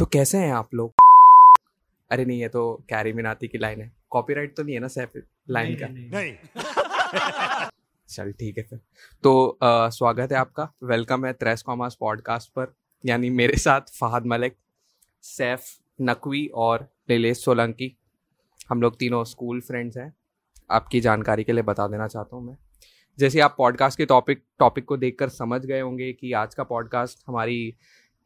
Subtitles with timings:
[0.00, 0.94] तो कैसे हैं आप लोग?
[2.10, 5.12] अरे नहीं ये तो कैरी मिनाती की लाइन है। कॉपीराइट तो नहीं है ना सैफ
[5.50, 5.86] लाइन का?
[5.86, 6.34] नहीं नहीं।
[8.08, 8.80] चल ठीक है फिर।
[9.22, 12.74] तो अ, स्वागत है आपका। वेलकम है त्रेस कॉमर्स पॉडकास्ट पर।
[13.06, 14.56] यानी मेरे साथ फहद मलिक
[15.22, 15.62] सैफ
[16.00, 17.96] नकवी और नीलेश सोलंकी
[18.70, 20.14] हम लोग तीनों स्कूल फ्रेंड्स हैं।
[20.70, 22.56] आपकी जानकारी के लिए बता देना चाहता हूँ मैं।
[23.18, 27.18] जैसे आप पॉडकास्ट के टॉपिक टॉपिक को देखकर समझ गए होंगे कि आज का पॉडकास्ट
[27.26, 27.74] हमारी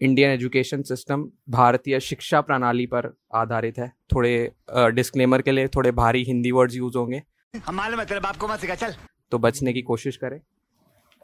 [0.01, 6.25] इंडियन एजुकेशन सिस्टम भारतीय शिक्षा प्रणाली पर आधारित है। थोड़े डिस्क्लेमर के लिए थोड़े भारी
[6.25, 7.23] हिंदी वर्ड्स यूज़ होंगे।
[7.67, 8.95] हम मालूम है तेरे बाप को मत सिखा चल।
[9.31, 10.41] तो बचने की कोशिश करें।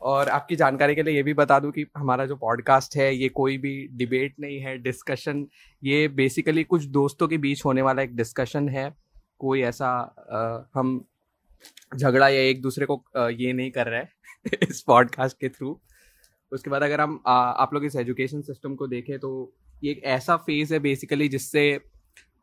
[0.02, 3.28] और आपकी जानकारी के लिए ये भी बता दूँ कि हमारा जो पॉडकास्ट है ये
[3.28, 5.46] कोई भी डिबेट नहीं है डिस्कशन
[5.84, 8.94] ये बेसिकली कुछ दोस्तों के बीच होने वाला एक डिस्कशन है।
[9.38, 11.04] कोई ऐसा अ, हम
[11.96, 14.12] झगड़ा या एक दूसरे को अ, ये नहीं कर रहे हैं
[14.70, 15.80] इस पॉडकास्ट के थ्रू
[16.52, 19.52] उसके बाद अगर हम आ, आप लोग इस एजुकेशन सिस्टम को देखें तो
[19.84, 21.80] ये एक ऐसा फ़ेज़ है बेसिकली जिससे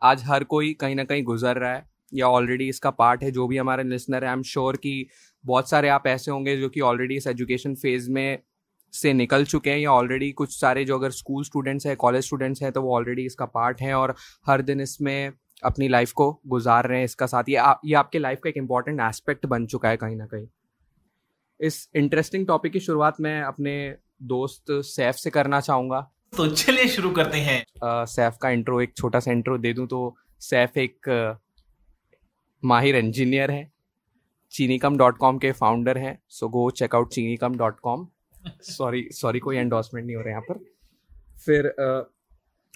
[0.04, 3.48] आज हर कोई कहीं ना कहीं गुजर रहा है या ऑलरेडी इसका पार्ट है जो
[3.48, 5.08] भी हमारे लिसनर है आई एम श्योर कि
[5.46, 8.40] बहुत सारे आप ऐसे होंगे जो कि ऑलरेडी इस एजुकेशन फ़ेज़ में
[8.94, 12.62] से निकल चुके हैं या ऑलरेडी कुछ सारे जो अगर स्कूल स्टूडेंट्स हैं कॉलेज स्टूडेंट्स
[12.64, 14.16] हैं तो वो ऑलरेडी इसका पार्ट हैं और
[14.48, 15.32] हर दिन इसमें
[15.64, 18.58] अपनी लाइफ को गुजार रहे हैं इसका साथ। ये आ, ये आपके लाइफ का एक
[18.58, 20.48] इंपॉर्टेंट एस्पेक्ट बन चुका है कहीं ना कहीं।
[21.60, 23.74] इस इंटरेस्टिंग टॉपिक की शुरुआत मैं अपने
[24.24, 26.00] दोस्त सैफ से करना चाहूँगा।
[26.38, 30.16] तो चलिए शुरू करते हैं। सैफ का इंट्रो एक छोटा सा इंट्रो दे दूँ तो
[30.40, 31.10] सैफ एक
[32.64, 33.72] माहिर इंजीनियर है
[34.52, 38.08] चीनीकम डॉट कॉम के फाउंडर हैं so go check out Chinikam dot com
[38.62, 40.60] sorry sorry कोई एंडोर्समेंट नहीं हो रहा है यहाँ पर।
[41.46, 42.10] फिर अ,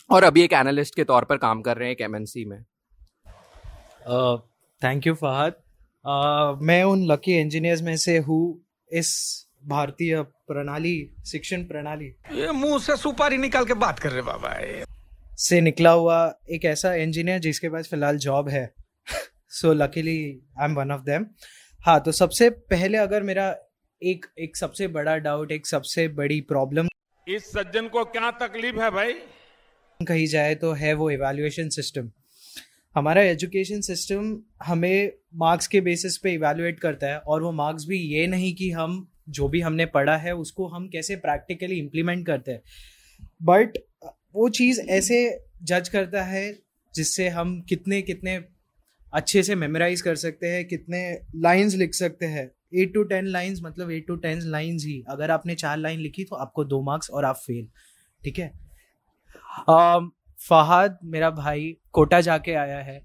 [0.09, 2.61] और अभी एक एनालिस्ट के तौर पर काम कर रहे हैं एक एमएनसी में।
[4.81, 5.53] थैंक यू फहद
[6.05, 9.09] Uh, मैं उन लकी इंजीनियर्स में से हूँ इस
[9.67, 10.95] भारतीय प्रणाली
[11.27, 14.83] शिक्षण प्रणाली ये मुँह से सुपारी निकाल के बात कर रहे बाबा ये।
[15.37, 16.17] से निकला हुआ
[16.51, 18.73] एक ऐसा इंजीनियर जिसके पास फ़िलहाल जॉब है।
[19.49, 20.17] So luckily
[20.59, 21.25] I am one of them
[21.81, 23.55] हाँ तो सबसे पहले अगर मेरा
[24.01, 26.87] एक एक सबसे बड़ा डाउट एक सबसे बड़ी प्रॉब्लम
[27.27, 29.13] इस सज्जन को क्या तकलीफ़ है भाई?
[29.99, 32.11] कही जाए तो है वो इवेल्युएशन सिस्टम
[32.95, 37.97] हमारा एजुकेशन सिस्टम हमें मार्क्स के बेसिस पे इवेलुएट करता है और वो मार्क्स भी
[37.97, 42.51] ये नहीं कि हम जो भी हमने पढ़ा है उसको हम कैसे प्रैक्टिकली इम्प्लीमेंट करते
[42.51, 42.61] हैं।
[43.43, 43.77] बट
[44.35, 45.19] वो चीज़ ऐसे
[45.63, 46.43] जज करता है
[46.93, 48.39] जिससे हम कितने कितने
[49.13, 53.59] अच्छे से मेमोराइज कर सकते हैं कितने लाइंस लिख सकते हैं। एट टू टेन लाइंस
[53.63, 57.09] मतलब एट टू टेन लाइंस ही। अगर आपने चार लाइन लिखी तो आपको दो मार्क्स
[57.09, 57.67] और आप फेल
[58.21, 58.51] ठीक है?
[59.69, 60.09] Um,
[60.41, 63.01] फहद मेरा भाई कोटा जाके आया है।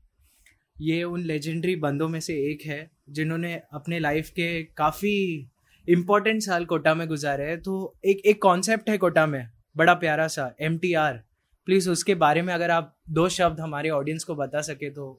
[0.76, 5.16] ये उन लेजेंडरी बंदों में से एक है, जिन्होंने अपने लाइफ के काफ़ी
[5.88, 10.26] इम्पोर्टेंट साल कोटा में गुजारे हैं। तो एक एक कॉन्सेप्ट है कोटा में, बड़ा प्यारा
[10.28, 11.20] सा एम टी आर
[11.68, 15.12] प्लीज़ उसके बारे में अगर आप दो शब्द हमारे ऑडियंस को बता सके तो।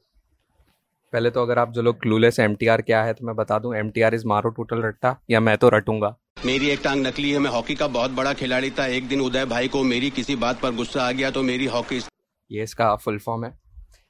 [1.12, 3.58] पहले तो अगर आप जो लोग क्लूलेस एम टी आर क्या है तो मैं बता
[3.58, 6.16] दूँ एम टी आर इज़ मारो टोटल रट्टा, या मैं तो रटूँगा।
[6.46, 9.44] मेरी एक टांग नकली है, मैं हॉकी का बहुत बड़ा खिलाड़ी था। एक दिन उदय
[9.44, 11.98] भाई को मेरी किसी बात पर गुस्सा आ गया तो मेरी हॉकी
[12.50, 13.52] ये इसका फुल फॉर्म है।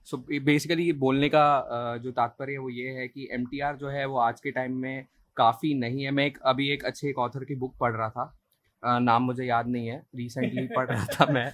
[0.07, 4.19] सो बेसिकली बोलने का जो तात्पर्य है वो ये है कि एमटीआर जो है वो
[4.19, 5.07] आज के टाइम में
[5.37, 8.99] काफ़ी नहीं है। मैं एक, अभी एक अच्छे एक ऑथर की बुक पढ़ रहा था।
[8.99, 11.51] नाम मुझे याद नहीं है। रिसेंटली पढ़ रहा था मैं।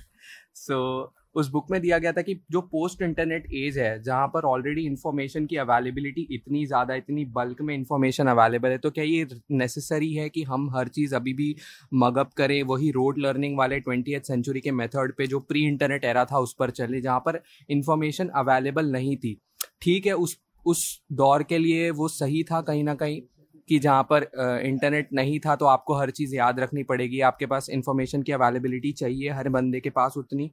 [0.55, 4.45] सो उस बुक में दिया गया था कि जो पोस्ट इंटरनेट एज है, जहाँ पर
[4.47, 9.27] ऑलरेडी इन्फॉर्मेशन की अवेलेबिलिटी इतनी ज़्यादा, इतनी बल्क में इन्फॉर्मेशन अवेलेबल है तो क्या ये
[9.53, 11.55] नेसेसरी है कि हम हर चीज़ अभी भी
[11.95, 12.63] मगअप करें?
[12.65, 16.55] वही रोड लर्निंग वाले ट्वेंटी सेंचुरी के मेथड पे जो प्री इंटरनेट एरा था, उस
[16.59, 19.39] पर चले, जहाँ पर इंफॉर्मेशन अवेलेबल नहीं थी।
[19.83, 23.21] ठीक है, उस उस दौर के लिए वो सही था कहीं ना कहीं
[23.69, 24.23] कि जहाँ पर
[24.65, 28.93] इंटरनेट नहीं था तो आपको हर चीज़ याद रखनी पड़ेगी। आपके पास इंफॉर्मेशन की अवेलेबिलिटी
[28.93, 30.51] चाहिए, हर बंदे के पास उतनी।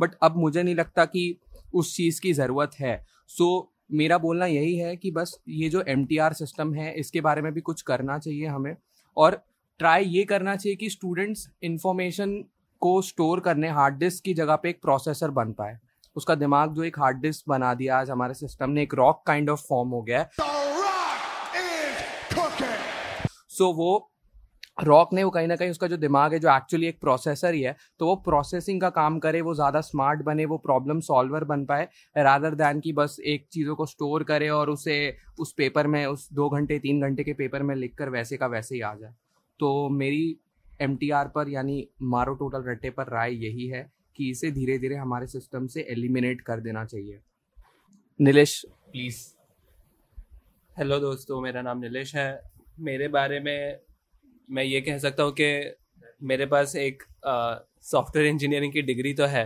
[0.00, 1.38] बट अब मुझे नहीं लगता कि
[1.74, 5.84] उस चीज़ की ज़रूरत है। सो so, मेरा बोलना यही है कि बस ये जो
[5.88, 8.76] एमटीआर सिस्टम है इसके बारे में भी कुछ करना चाहिए हमें।
[9.16, 9.44] और
[9.78, 12.44] ट्राई ये करना चाहिए कि स्टूडेंट्स इंफॉर्मेशन
[12.80, 15.78] को स्टोर करने हार्ड डिस्क की जगह पे एक प्रोसेसर बन पाए।
[16.16, 19.50] उसका दिमाग जो एक हार्ड डिस्क बना दिया आज हमारे सिस्टम ने एक रॉक काइंड
[19.50, 20.30] ऑफ़ फॉर्म हो गया है।
[23.48, 24.11] सो वो
[24.78, 27.60] रॉक ने वो कहीं ना कहीं उसका जो दिमाग है, जो एक्चुअली एक प्रोसेसर ही
[27.62, 31.64] है तो वो प्रोसेसिंग का काम करे, वो ज़्यादा स्मार्ट बने, वो प्रॉब्लम सॉल्वर बन
[31.64, 34.96] पाए रादर दैन कि बस एक चीज़ों को स्टोर करे और उसे
[35.38, 38.46] उस पेपर में, उस दो घंटे, तीन घंटे के पेपर में लिख कर वैसे का
[38.48, 39.12] वैसे ही आ जाए।
[39.60, 40.36] तो मेरी
[40.80, 45.26] एमटीआर पर, यानी मारो टोटल रट्टे पर राय यही है कि इसे धीरे धीरे हमारे
[45.28, 47.20] सिस्टम से एलिमिनेट कर देना चाहिए।
[48.20, 48.60] नीलेश।
[48.92, 49.24] प्लीज़
[50.76, 52.42] हेलो दोस्तों, मेरा नाम नीलेश है।
[52.80, 53.78] मेरे बारे में
[54.52, 55.76] मैं ये कह सकता हूँ कि
[56.22, 57.02] मेरे पास एक
[57.82, 59.44] सॉफ्टवेयर इंजीनियरिंग की डिग्री तो है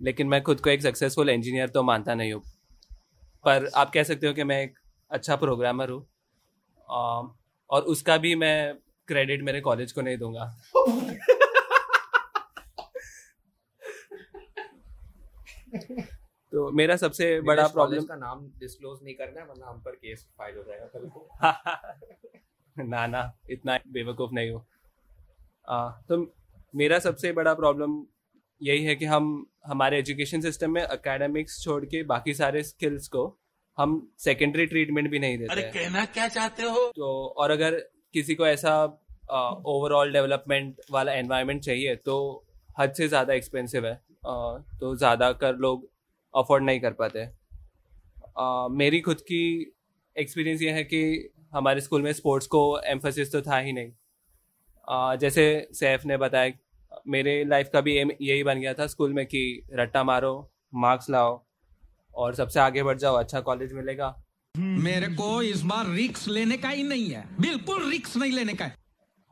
[0.00, 2.42] लेकिन मैं खुद को एक सक्सेसफुल इंजीनियर तो मानता नहीं हूँ।
[3.44, 4.78] पर आप कह सकते हो कि मैं एक
[5.10, 6.06] अच्छा प्रोग्रामर हूँ
[7.70, 8.74] और उसका भी मैं
[9.08, 10.44] क्रेडिट मेरे कॉलेज को नहीं दूँगा।
[16.52, 20.26] तो मेरा सबसे बड़ा प्रॉब्लम का नाम डिस्क्लोज नहीं करना है वरना हम पर केस
[20.38, 22.36] फ़ाइल हो जाएगा कल को।
[22.84, 24.64] ना ना इतना बेवकूफ़ नहीं हो।
[25.68, 26.34] आ, तो
[26.74, 28.04] मेरा सबसे बड़ा प्रॉब्लम
[28.60, 33.24] यही है कि हम हमारे एजुकेशन सिस्टम में एकेडमिक्स छोड़ के बाकी सारे स्किल्स को
[33.78, 36.86] हम सेकेंडरी ट्रीटमेंट भी नहीं देते हैं। कहना क्या चाहते हो?
[36.96, 37.74] तो और अगर
[38.12, 38.84] किसी को ऐसा
[39.66, 42.44] ओवरऑल डेवलपमेंट वाला एनवायरनमेंट चाहिए तो
[42.78, 45.88] हद से ज़्यादा एक्सपेंसिव है। अ, तो ज़्यादा कर लोग
[46.34, 47.20] अफोर्ड नहीं कर पाते।
[48.36, 49.42] अ, मेरी खुद की
[50.16, 53.92] एक्सपीरियंस ये है कि हमारे स्कूल में स्पोर्ट्स को एम्फोसिस तो था ही नहीं।
[54.88, 56.52] अ, जैसे सैफ ने बताया
[57.08, 61.10] मेरे लाइफ का भी एम यही बन गया था स्कूल में कि रट्टा मारो मार्क्स
[61.10, 61.44] लाओ
[62.14, 64.24] और सबसे आगे बढ़ जाओ अच्छा कॉलेज मिलेगा।
[64.58, 68.64] मेरे को इस बार रिक्स लेने का ही नहीं है। बिल्कुल रिक्स नहीं लेने का
[68.64, 68.74] है।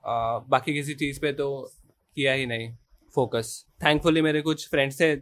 [0.06, 1.70] आ, बाकी किसी चीज़ पे तो
[2.16, 2.76] किया ही नहीं
[3.14, 5.16] फोकस थैंकफुली मेरे कुछ फ्रेंड्स थे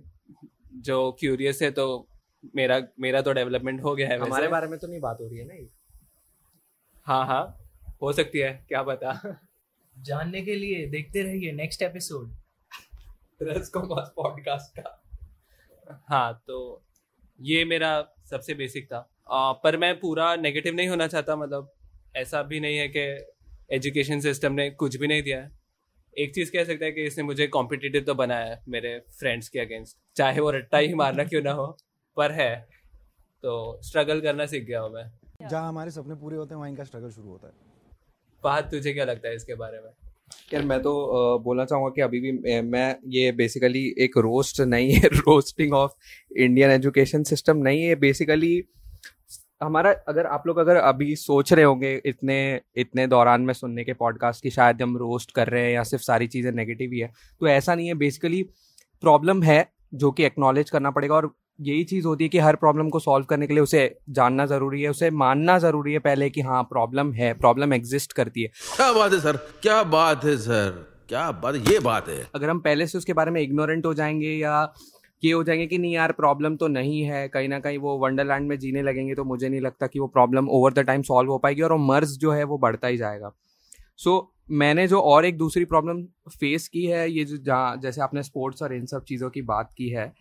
[0.75, 2.09] जो क्यूरियस है तो
[2.57, 5.39] मेरा मेरा तो डेवलपमेंट हो गया है हमारे बारे में तो नहीं बात हो रही
[5.39, 5.69] है ना ये?
[7.07, 7.59] हाँ हाँ।
[8.03, 9.13] हो सकती है क्या पता।
[9.97, 12.35] जानने के लिए देखते रहिए नेक्स्ट एपिसोड
[14.17, 15.03] पॉडकास्ट का
[16.09, 16.83] हाँ तो
[17.41, 21.73] ये मेरा सबसे बेसिक था। आ, पर मैं पूरा नेगेटिव नहीं होना चाहता मतलब
[22.17, 23.01] ऐसा भी नहीं है कि
[23.77, 25.51] एजुकेशन सिस्टम ने कुछ भी नहीं दिया है।
[26.19, 29.59] एक चीज़ कह सकता है कि इसने मुझे कॉम्पिटिटिव तो बनाया है मेरे फ्रेंड्स के
[29.59, 31.79] अगेंस्ट चाहे वो रट्टा ही मारना क्यों ना हो
[32.17, 32.69] पर है।
[33.43, 36.85] तो स्ट्रगल करना सीख गया हूँ मैं। जहाँ हमारे सपने पूरे होते हैं वहाँ इनका
[36.85, 37.53] स्ट्रगल शुरू होता है।
[38.45, 39.91] बात तुझे क्या लगता है इसके बारे में?
[40.55, 40.93] यार मैं तो
[41.39, 45.93] बोलना चाहूँगा कि अभी भी मैं- मैं ये बेसिकली एक रोस्ट नहीं है roasting of
[46.37, 48.65] Indian education system नहीं है। बेसिकली
[49.63, 53.93] हमारा अगर आप लोग अगर अभी सोच रहे होंगे इतने इतने दौरान में सुनने के
[53.93, 57.13] पॉडकास्ट की शायद हम रोस्ट कर रहे हैं या सिर्फ़ सारी चीज़ें नेगेटिव ही है
[57.41, 58.43] तो ऐसा नहीं है। बेसिकली
[59.01, 62.89] प्रॉब्लम है जो कि एक्नॉलेज करना पड़ेगा और यही चीज़ होती है कि हर प्रॉब्लम
[62.89, 66.41] को सॉल्व करने के लिए उसे जानना ज़रूरी है उसे मानना ज़रूरी है पहले कि
[66.41, 69.37] हाँ प्रॉब्लम है प्रॉब्लम एग्जिस्ट करती है। क्या बात है सर?
[69.63, 70.71] क्या बात है सर?
[71.09, 74.31] क्या बात ये बात है। अगर हम पहले से उसके बारे में इग्नोरेंट हो जाएँगे
[74.31, 74.73] या
[75.23, 78.49] ये हो जाएँगे कि नहीं यार प्रॉब्लम तो नहीं है कहीं ना कहीं वो वंडरलैंड
[78.49, 81.39] में जीने लगेंगे तो मुझे नहीं लगता कि वो problem over the time solve हो
[81.39, 83.33] पाएगी और वो मर्ज जो है वो बढ़ता ही जाएगा।
[83.97, 88.01] सो so, मैंने जो और एक दूसरी प्रॉब्लम फेस की है ये जो जहाँ जैसे
[88.01, 90.13] आपने स्पोर्ट्स और इन सब चीज़ों की बात की है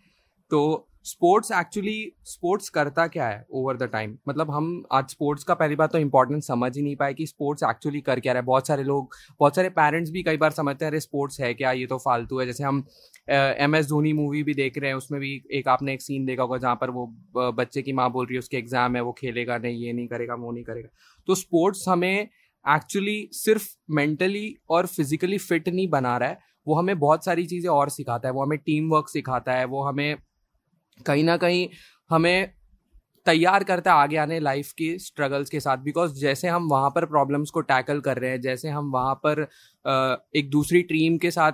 [0.50, 5.54] तो स्पोर्ट्स एक्चुअली स्पोर्ट्स करता क्या है ओवर द टाइम मतलब हम आज स्पोर्ट्स का
[5.54, 8.46] पहली बात तो इंपॉर्टेंस समझ ही नहीं पाए कि स्पोर्ट्स एक्चुअली कर क्या रहा। है
[8.46, 11.72] बहुत सारे लोग, बहुत सारे पेरेंट्स भी कई बार समझते हैं, अरे, स्पोर्ट्स है क्या?
[11.72, 12.86] ये तो फालतू है। जैसे हम
[13.30, 16.42] एम एस धोनी मूवी भी देख रहे हैं, उसमें भी एक आपने एक सीन देखा
[16.42, 17.06] होगा जहाँ पर वो
[17.52, 20.34] बच्चे की माँ बोल रही है, उसके एग्ज़ाम है, वो खेलेगा, नहीं, ये नहीं करेगा,
[20.34, 20.88] वो नहीं करेगा।
[21.26, 22.28] तो स्पोर्ट्स हमें
[22.68, 27.70] एक्चुअली सिर्फ़ मेंटली और फिजिकली फिट नहीं बना रहा है। वो हमें बहुत सारी चीज़ें
[27.70, 30.16] और सिखाता है। वो हमें टीम वर्क सिखाता है। वो हमें
[30.98, 31.68] कहीं ना कहीं
[32.10, 32.50] हमें
[33.26, 37.04] तैयार करता है आगे आने लाइफ के स्ट्रगल्स के साथ। बिकॉज़ जैसे हम वहाँ पर
[37.06, 39.46] प्रॉब्लम्स को टैकल कर रहे हैं, जैसे हम वहाँ पर
[40.36, 41.52] एक दूसरी टीम के साथ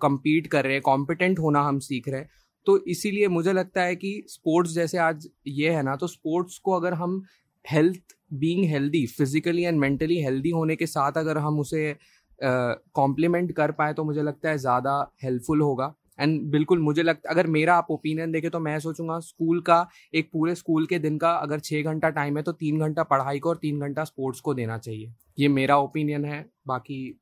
[0.00, 2.28] compete कर रहे हैं कॉम्पिटेंट होना हम सीख रहे हैं
[2.66, 6.72] तो इसीलिए मुझे लगता है कि स्पोर्ट्स जैसे आज ये है ना तो स्पोर्ट्स को
[6.72, 7.22] अगर हम
[7.64, 11.96] health being healthy physically and mentally healthy होने के साथ अगर हम उसे
[12.38, 17.46] कॉम्प्लीमेंट कर पाए तो मुझे लगता है ज़्यादा हेल्पफुल होगा। एंड बिल्कुल मुझे लगता, अगर
[17.46, 21.30] मेरा आप ओपिनियन देखें तो मैं सोचूँगा स्कूल का, एक पूरे स्कूल के दिन का
[21.32, 24.54] अगर छः घंटा टाइम है तो तीन घंटा पढ़ाई को और तीन घंटा स्पोर्ट्स को
[24.54, 27.18] देना चाहिए। ये मेरा ओपिनियन है, बाकी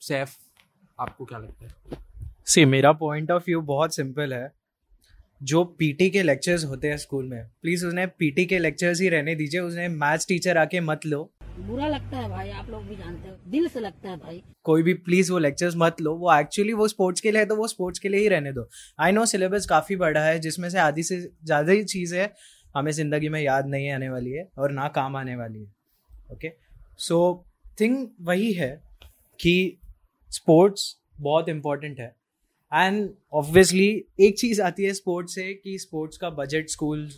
[0.00, 0.36] सैफ,
[0.98, 1.98] आपको क्या लगता है?
[2.46, 4.52] सी मेरा पॉइंट ऑफ़ व्यू बहुत सिंपल है।
[5.40, 9.34] जो पीटी के लेक्चर्स होते हैं स्कूल में प्लीज़ उसने पीटी के लेक्चर्स ही रहने
[9.34, 13.28] दीजिए उसने मैथ्स टीचर आके मत लो। बुरा लगता है भाई, आप लोग भी जानते
[13.28, 16.72] हो। दिल से लगता है भाई। कोई भी प्लीज़ वो लेक्चर्स मत लो। वो एक्चुअली
[16.72, 18.68] वो स्पोर्ट्स के लिए है तो वो स्पोर्ट्स के लिए ही रहने दो।
[18.98, 22.32] आई नो सिलेबस काफ़ी बड़ा है, जिसमें से आधी से ज़्यादा ही चीज़ है
[22.74, 25.72] हमें ज़िंदगी में याद नहीं आने वाली है और ना काम आने वाली है।
[26.32, 26.52] ओके
[26.98, 27.44] सो
[27.80, 28.70] थिंग वही है
[29.40, 29.78] कि
[30.32, 32.14] स्पोर्ट्स बहुत इंपॉर्टेंट है।
[32.72, 33.88] एंड ऑब्वियसली
[34.20, 37.08] एक चीज़ आती है स्पोर्ट्स से कि स्पोर्ट्स का बजट स्कूल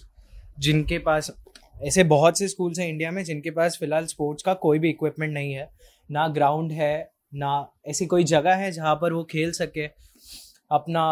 [0.58, 1.30] जिनके पास
[1.80, 5.32] ऐसे बहुत से स्कूल्स हैं इंडिया में जिनके पास फ़िलहाल स्पोर्ट्स का कोई भी इक्विपमेंट
[5.32, 5.68] नहीं है।
[6.10, 9.86] ना ग्राउंड है, ना ऐसी कोई जगह है जहाँ पर वो खेल सके,
[10.70, 11.04] अपना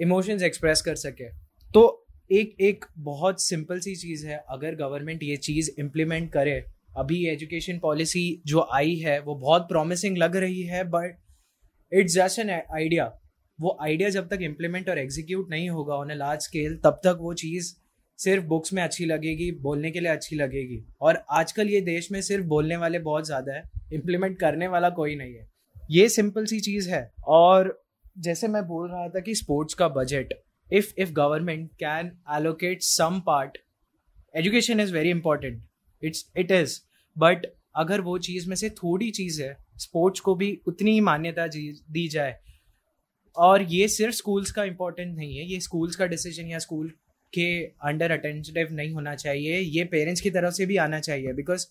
[0.00, 1.28] इमोशंस एक्सप्रेस कर सके।
[1.70, 6.62] तो एक एक बहुत सिंपल सी चीज़ है, अगर गवर्नमेंट ये चीज़ इम्प्लीमेंट करे,
[6.96, 11.18] अभी एजुकेशन पॉलिसी जो आई है, वो बहुत प्रॉमिसिंग लग रही है but
[11.92, 13.12] it's just an idea
[13.58, 17.18] वो आइडिया जब तक इम्प्लीमेंट और एग्जीक्यूट नहीं होगा ऑन ए लार्ज स्केल तब तक
[17.20, 17.72] वो चीज़
[18.18, 22.20] सिर्फ़ बुक्स में अच्छी लगेगी, बोलने के लिए अच्छी लगेगी। और आजकल ये देश में
[22.22, 25.46] सिर्फ़ बोलने वाले बहुत ज़्यादा है इम्प्लीमेंट करने वाला कोई नहीं है।
[25.90, 27.80] ये सिंपल सी चीज़ है। और
[28.18, 30.34] जैसे मैं बोल रहा था कि स्पोर्ट्स का budget
[30.70, 33.58] if if government can allocate some part
[34.34, 35.62] education is very important
[36.02, 36.78] it's it is
[37.16, 37.46] but
[37.76, 42.08] अगर वो चीज़ में से थोड़ी चीज़ है स्पोर्ट्स को भी उतनी ही मान्यता दी
[42.08, 42.38] जाए।
[43.36, 46.92] और ये सिर्फ़ स्कूल्स का इम्पोर्टेंट नहीं है, ये स्कूल्स का डिसीज़न या स्कूल
[47.32, 47.48] के
[47.82, 51.66] अंडर अटेंटिव नहीं होना चाहिए, ये पेरेंट्स की तरफ़ से भी आना चाहिए। बिकॉज़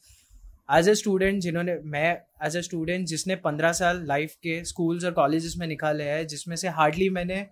[0.69, 5.11] एज अ स्टूडेंट जिन्होंने, मैं एज अ स्टूडेंट जिसने पंद्रह साल लाइफ के स्कूल्स और
[5.13, 7.45] कॉलेजेस में निकाले हैं, जिसमें से हार्डली मैंने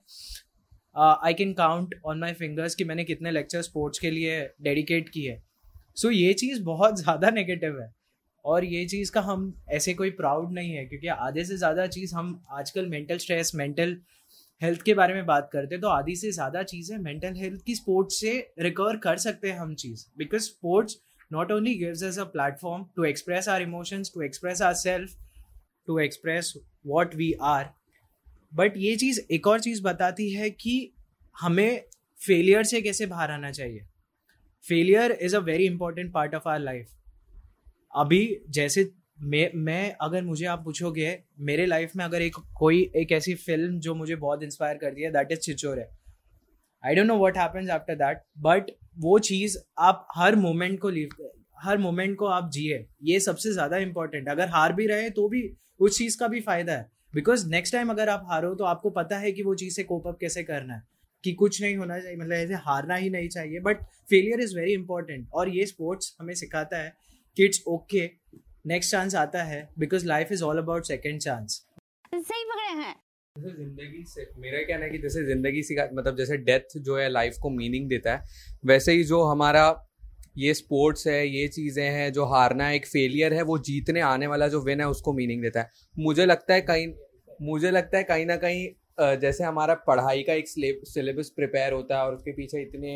[0.95, 5.37] I can count on my fingers कि मैंने कितने लेक्चर स्पोर्ट्स के लिए डेडिकेट किए।
[5.97, 7.93] सो ये चीज़ बहुत ज़्यादा नेगेटिव है।
[8.45, 12.15] और ये चीज़ का हम ऐसे कोई प्राउड नहीं है, क्योंकि आधे से ज़्यादा चीज़
[12.15, 13.97] हम आजकल मेंटल स्ट्रेस मेंटल
[14.61, 17.75] हेल्थ के बारे में बात करते हैं तो आधी से ज़्यादा चीज़ें मेंटल हेल्थ की
[17.75, 20.97] स्पोर्ट्स से रिकवर कर सकते हैं हम चीज़। Because sports
[21.31, 25.15] not only gives us a platform to express our emotions to express our self
[25.87, 26.53] to express
[26.87, 27.69] what we are
[28.51, 30.91] but ये चीज़ एक और चीज़ बताती है कि
[31.35, 31.81] हमें
[32.19, 33.85] फेलियर से कैसे बाहर आना चाहिए।
[34.65, 36.91] Failure is a very important part of our life
[37.93, 38.83] अभी जैसे
[39.19, 43.79] मैं मैं अगर मुझे आप पूछोगे, मेरे लाइफ में अगर एक, कोई एक ऐसी फ़िल्म
[43.79, 45.89] जो मुझे बहुत इंस्पायर कर दिया दैट इज़ चिचोर है
[46.83, 51.09] I don't know what happens after that but वो चीज़ आप हर मोमेंट को लीव
[51.57, 55.41] हर मोमेंट को आप जिए। ये सबसे ज़्यादा इंपॉर्टेंट अगर हार भी रहे तो भी
[55.79, 59.17] उस चीज़ का भी फ़ायदा है। बिकॉज़ नेक्स्ट टाइम अगर आप हारो तो आपको पता
[59.17, 60.83] है कि वो चीज़ से कोप अप कैसे करना है।
[61.23, 64.73] कि कुछ नहीं होना चाहिए मतलब ऐसे हारना ही नहीं चाहिए। But failure is very
[64.73, 66.93] important और ये स्पोर्ट्स हमें सिखाता है
[67.37, 68.07] कि इट्स ओके
[68.65, 71.61] नेक्स्ट चांस आता है because life is all about second chance
[72.13, 72.93] सही पकड़े हैं।
[73.35, 77.09] जैसे ज़िंदगी से मेरा कहना है कि जैसे ज़िंदगी सिखा मतलब जैसे डेथ जो है
[77.09, 78.23] लाइफ को मीनिंग देता है
[78.65, 79.65] वैसे ही जो हमारा
[80.37, 84.27] ये स्पोर्ट्स है ये चीज़ें हैं जो हारना है एक फेलियर है वो जीतने आने
[84.27, 85.69] वाला जो विन है उसको मीनिंग देता है।
[85.99, 86.87] मुझे लगता है कहीं
[87.41, 88.67] मुझे लगता है कहीं ना कहीं
[89.19, 92.91] जैसे हमारा पढ़ाई का एक सिलेबस प्रिपेयर होता है और उसके पीछे इतने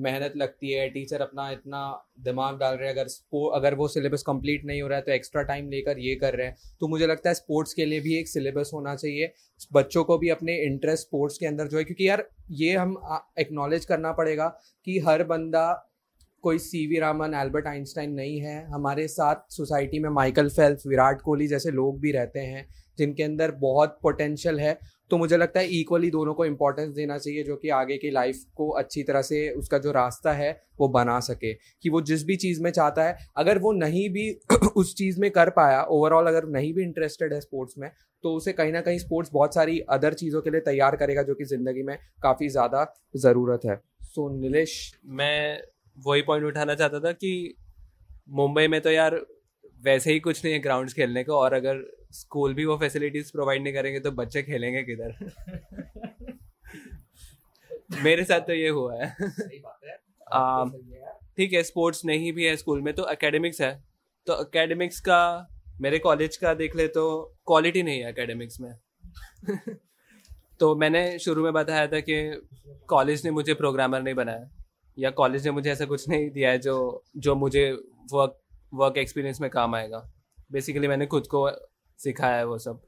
[0.00, 1.80] मेहनत लगती है टीचर अपना इतना
[2.20, 5.42] दिमाग डाल रहे हैं, अगर अगर वो सिलेबस कंप्लीट नहीं हो रहा है तो एक्स्ट्रा
[5.44, 8.28] टाइम लेकर ये कर रहे हैं। तो मुझे लगता है स्पोर्ट्स के लिए भी एक
[8.28, 9.32] सिलेबस होना चाहिए।
[9.72, 12.96] बच्चों को भी अपने इंटरेस्ट स्पोर्ट्स के अंदर जो है, क्योंकि यार ये हम
[13.40, 14.48] एक्नॉलेज करना पड़ेगा
[14.86, 15.86] कि हर बंदा,
[16.44, 21.20] कोई सी वी रामन एल्बर्ट आइंस्टाइन नहीं है। हमारे साथ सोसाइटी में माइकल फेल्स विराट
[21.22, 22.66] कोहली जैसे लोग भी रहते हैं,
[22.98, 24.78] जिनके अंदर बहुत पोटेंशियल है।
[25.10, 28.42] तो मुझे लगता है इक्वली दोनों को इम्पोर्टेंस देना चाहिए जो कि आगे की लाइफ
[28.56, 30.50] को अच्छी तरह से उसका जो रास्ता है
[30.80, 34.30] वो बना सके। कि वो जिस भी चीज़ में चाहता है अगर वो नहीं भी
[34.76, 37.90] उस चीज़ में कर पाया ओवरऑल अगर नहीं भी इंटरेस्टेड है स्पोर्ट्स में
[38.24, 41.34] तो उसे कहीं ना कहीं स्पोर्ट्स बहुत सारी अदर चीज़ों के लिए तैयार करेगा जो
[41.34, 42.86] कि ज़िंदगी में काफ़ी ज़्यादा
[43.16, 45.62] ज़रूरत है। सो so, नीलेश मैं
[45.96, 47.54] वही पॉइंट उठाना चाहता था कि
[48.30, 49.20] मुंबई में तो यार
[49.82, 53.62] वैसे ही कुछ नहीं है ग्राउंड्स खेलने को और अगर स्कूल भी वो फैसिलिटीज़ प्रोवाइड
[53.62, 55.32] नहीं करेंगे तो बच्चे खेलेंगे किधर?
[58.02, 59.14] मेरे साथ तो ये हुआ है।
[61.36, 63.84] ठीक है स्पोर्ट्स नहीं भी है स्कूल में तो एकेडमिक्स है।
[64.26, 65.48] तो एकेडमिक्स का
[65.80, 68.74] मेरे कॉलेज का देख ले तो क्वालिटी नहीं है एकेडमिक्स में।
[70.60, 72.42] तो मैंने शुरू में बताया था कि
[72.88, 74.50] कॉलेज ने मुझे प्रोग्रामर नहीं बनाया
[74.98, 77.72] या कॉलेज ने मुझे ऐसा कुछ नहीं दिया है जो जो मुझे
[78.12, 78.40] वर्क
[78.74, 80.10] वर्क एक्सपीरियंस में काम आएगा।
[80.52, 81.48] बेसिकली मैंने खुद को
[82.02, 82.82] सिखाया है वो सब।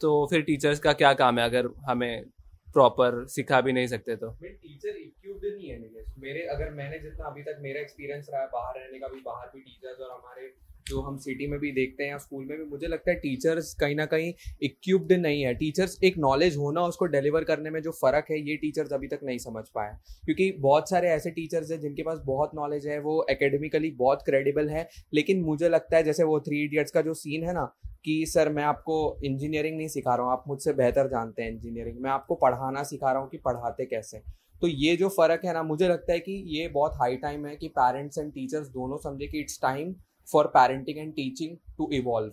[0.00, 2.24] तो फिर टीचर्स का क्या काम है अगर हमें
[2.72, 4.30] प्रॉपर सिखा भी नहीं सकते तो?
[4.42, 5.78] टीचर इक्विप्ड नहीं है
[6.18, 9.50] मेरे, अगर मैंने जितना अभी तक मेरा एक्सपीरियंस रहा है, बाहर रहने का भी, बाहर
[9.54, 10.46] भी टीचर्स और हमारे
[10.88, 13.72] जो हम सिटी में भी देखते हैं या स्कूल में भी, मुझे लगता है टीचर्स
[13.74, 17.90] कहीं ना कहीं इक्विप्ड नहीं है। टीचर्स एक नॉलेज होना उसको डिलीवर करने में जो
[17.92, 21.80] फ़र्क है, ये टीचर्स अभी तक नहीं समझ पाए क्योंकि बहुत सारे ऐसे टीचर्स हैं
[21.80, 26.24] जिनके पास बहुत नॉलेज है, वो एकेडमिकली बहुत क्रेडिबल है, लेकिन मुझे लगता है जैसे
[26.24, 27.64] वो थ्री इडियट्स का जो सीन है ना,
[28.04, 32.00] कि सर, मैं आपको इंजीनियरिंग नहीं सिखा रहा हूँ, आप मुझसे बेहतर जानते हैं इंजीनियरिंग
[32.00, 34.22] मैं आपको पढ़ाना सिखा रहा हूँ कि पढ़ाते कैसे
[34.62, 37.54] तो ये जो फ़र्क है ना, मुझे लगता है कि ये बहुत हाई टाइम है
[37.56, 39.94] कि पेरेंट्स एंड टीचर्स दोनों समझे कि it's time
[40.32, 42.32] for parenting and teaching to evolve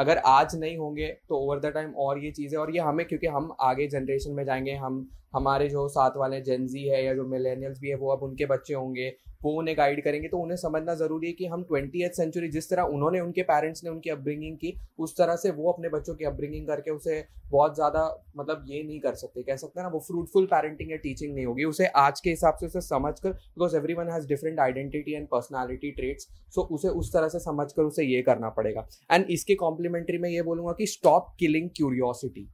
[0.00, 3.26] अगर आज नहीं होंगे तो ओवर द टाइम और ये चीज़ें, और ये हमें, क्योंकि
[3.26, 7.80] हम आगे जनरेशन में जाएँगे, हम, हमारे जो साथ वाले जेंजी है या जो मिलेनियल्स
[7.80, 11.26] भी है, वो अब उनके बच्चे होंगे वो उन्हें गाइड करेंगे तो उन्हें समझना ज़रूरी
[11.26, 15.16] है कि हम ट्वेंटी सेंचुरी जिस तरह उन्होंने, उनके पेरेंट्स ने उनकी अपब्रिंगिंग की, उस
[15.18, 18.02] तरह से वो अपने बच्चों की अपब्रिंगिंग करके उसे बहुत ज़्यादा
[18.36, 21.64] मतलब ये नहीं कर सकते। कह सकते ना, वो फ्रूटफुल पेरेंटिंग या टीचिंग नहीं होगी।
[21.64, 25.90] उसे आज के हिसाब से उसे समझ कर because everyone has different identity and personality
[25.92, 30.18] traits so उसे उस तरह से समझ कर उसे ये करना पड़ेगा। एंड इसके कॉम्प्लीमेंट्री
[30.18, 32.48] में ये बोलूँगा कि स्टॉप किलिंग क्यूरियोसिटी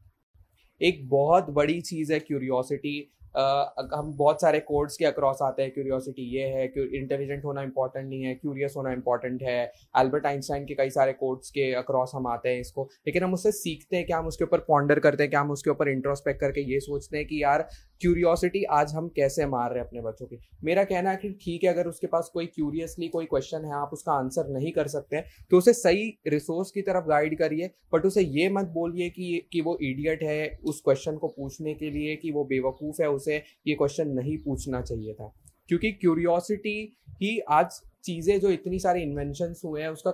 [0.81, 2.99] एक बहुत बड़ी चीज़ है क्यूरियोसिटी
[3.37, 8.09] हम बहुत सारे कोड्स के अक्रॉस आते हैं क्यूरियोसिटी ये है कि इंटेलिजेंट होना इंपॉर्टेंट
[8.09, 9.62] नहीं है क्यूरियस होना इंपॉर्टेंट है
[9.95, 13.53] एल्बर्ट आइंस्टाइन के कई सारे कोड्स के अक्रॉस हम आते हैं इसको, लेकिन हम उससे
[13.53, 16.61] सीखते हैं, क्या हम उसके ऊपर पॉन्डर करते हैं, क्या हम उसके ऊपर इंट्रोस्पेक्ट करके
[16.73, 17.69] ये सोचते हैं कि यार
[18.00, 21.64] क्यूरियोसिटी आज हम कैसे मार रहे हैं अपने बच्चों की। मेरा कहना है कि ठीक
[21.64, 25.21] है, अगर उसके पास कोई क्यूरियसली कोई क्वेश्चन है, आप उसका आंसर नहीं कर सकते
[25.50, 29.61] तो उसे सही रिसोर्स की तरफ़ गाइड करिए बट उसे ये मत बोलिए कि कि
[29.61, 33.75] वो इडियट है उस क्वेश्चन को पूछने के लिए कि वो बेवकूफ़ है उसे ये
[33.75, 35.35] क्वेश्चन नहीं पूछना चाहिए था।
[35.69, 37.66] क्योंकि क्यूरियोसिटी ही आज
[38.04, 40.11] चीज़ें जो इतनी सारे इन्वेंशंस हुए हैं, उसका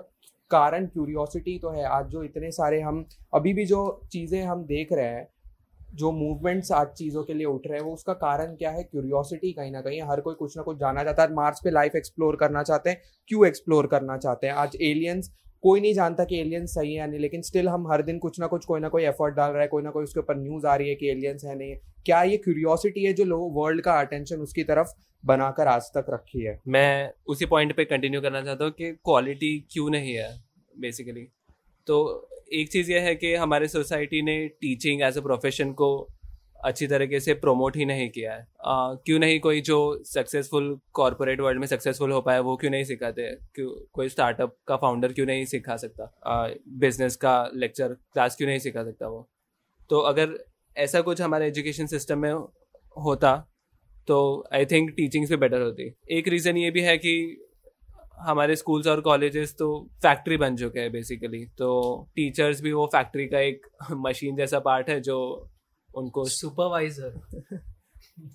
[0.51, 4.93] कारण क्यूरियोसिटी तो है। आज जो इतने सारे हम, अभी भी जो चीज़ें हम देख
[4.93, 5.29] रहे हैं,
[5.95, 8.83] जो मूवमेंट्स आज चीज़ों के लिए उठ रहे हैं, वो उसका कारण क्या है?
[8.83, 11.97] क्यूरियोसिटी कहीं ना कहीं हर कोई कुछ ना कुछ जाना चाहता है। मार्स पे लाइफ
[11.97, 14.55] एक्सप्लोर करना चाहते हैं, क्यों एक्सप्लोर करना चाहते हैं?
[14.55, 18.03] आज एलियंस कोई नहीं जानता कि एलियंस सही है या नहीं, लेकिन स्टिल हम हर
[18.03, 20.21] दिन कुछ ना कुछ, कोई ना कोई एफर्ट डाल रहा है, कोई ना कोई उसके
[20.21, 21.75] ऊपर न्यूज़ आ रही है कि एलियंस है, नहीं
[22.07, 24.93] क्या ये क्यूरियोसिटी है जो लोग वर्ल्ड का अटेंशन उसकी तरफ़
[25.25, 26.59] बनाकर आज तक रखी है?
[26.69, 30.31] मैं उसी पॉइंट पे कंटिन्यू करना चाहता हूँ कि क्वालिटी क्यों नहीं है
[30.81, 31.27] बेसिकली
[31.87, 31.99] तो
[32.53, 35.91] एक चीज़ यह है कि हमारे सोसाइटी ने टीचिंग एज अ प्रोफेशन को
[36.65, 41.41] अच्छी तरीके से प्रमोट ही नहीं किया है। आ, क्यों नहीं कोई जो सक्सेसफुल कॉरपोरेट
[41.41, 43.31] वर्ल्ड में सक्सेसफुल हो पाया वो क्यों नहीं सिखाते?
[43.55, 46.13] क्यों कोई स्टार्टअप का फाउंडर क्यों नहीं सिखा सकता?
[46.69, 49.29] बिज़नेस का लेक्चर क्लास क्यों नहीं सिखा सकता वो?
[49.91, 50.39] तो अगर
[50.77, 52.33] ऐसा कुछ हमारे एजुकेशन सिस्टम में
[53.05, 53.37] होता
[54.09, 54.19] तो
[54.55, 57.47] आई थिंक टीचिंग्स भी बेटर होती। एक रीज़न ये भी है कि
[58.21, 59.67] हमारे स्कूल्स और कॉलेजेस तो
[60.03, 61.69] फैक्ट्री बन चुके हैं बेसिकली तो
[62.17, 65.50] टीचर्स भी वो फैक्ट्री का एक मशीन जैसा पार्ट है जो
[65.95, 67.21] उनको सुपरवाइजर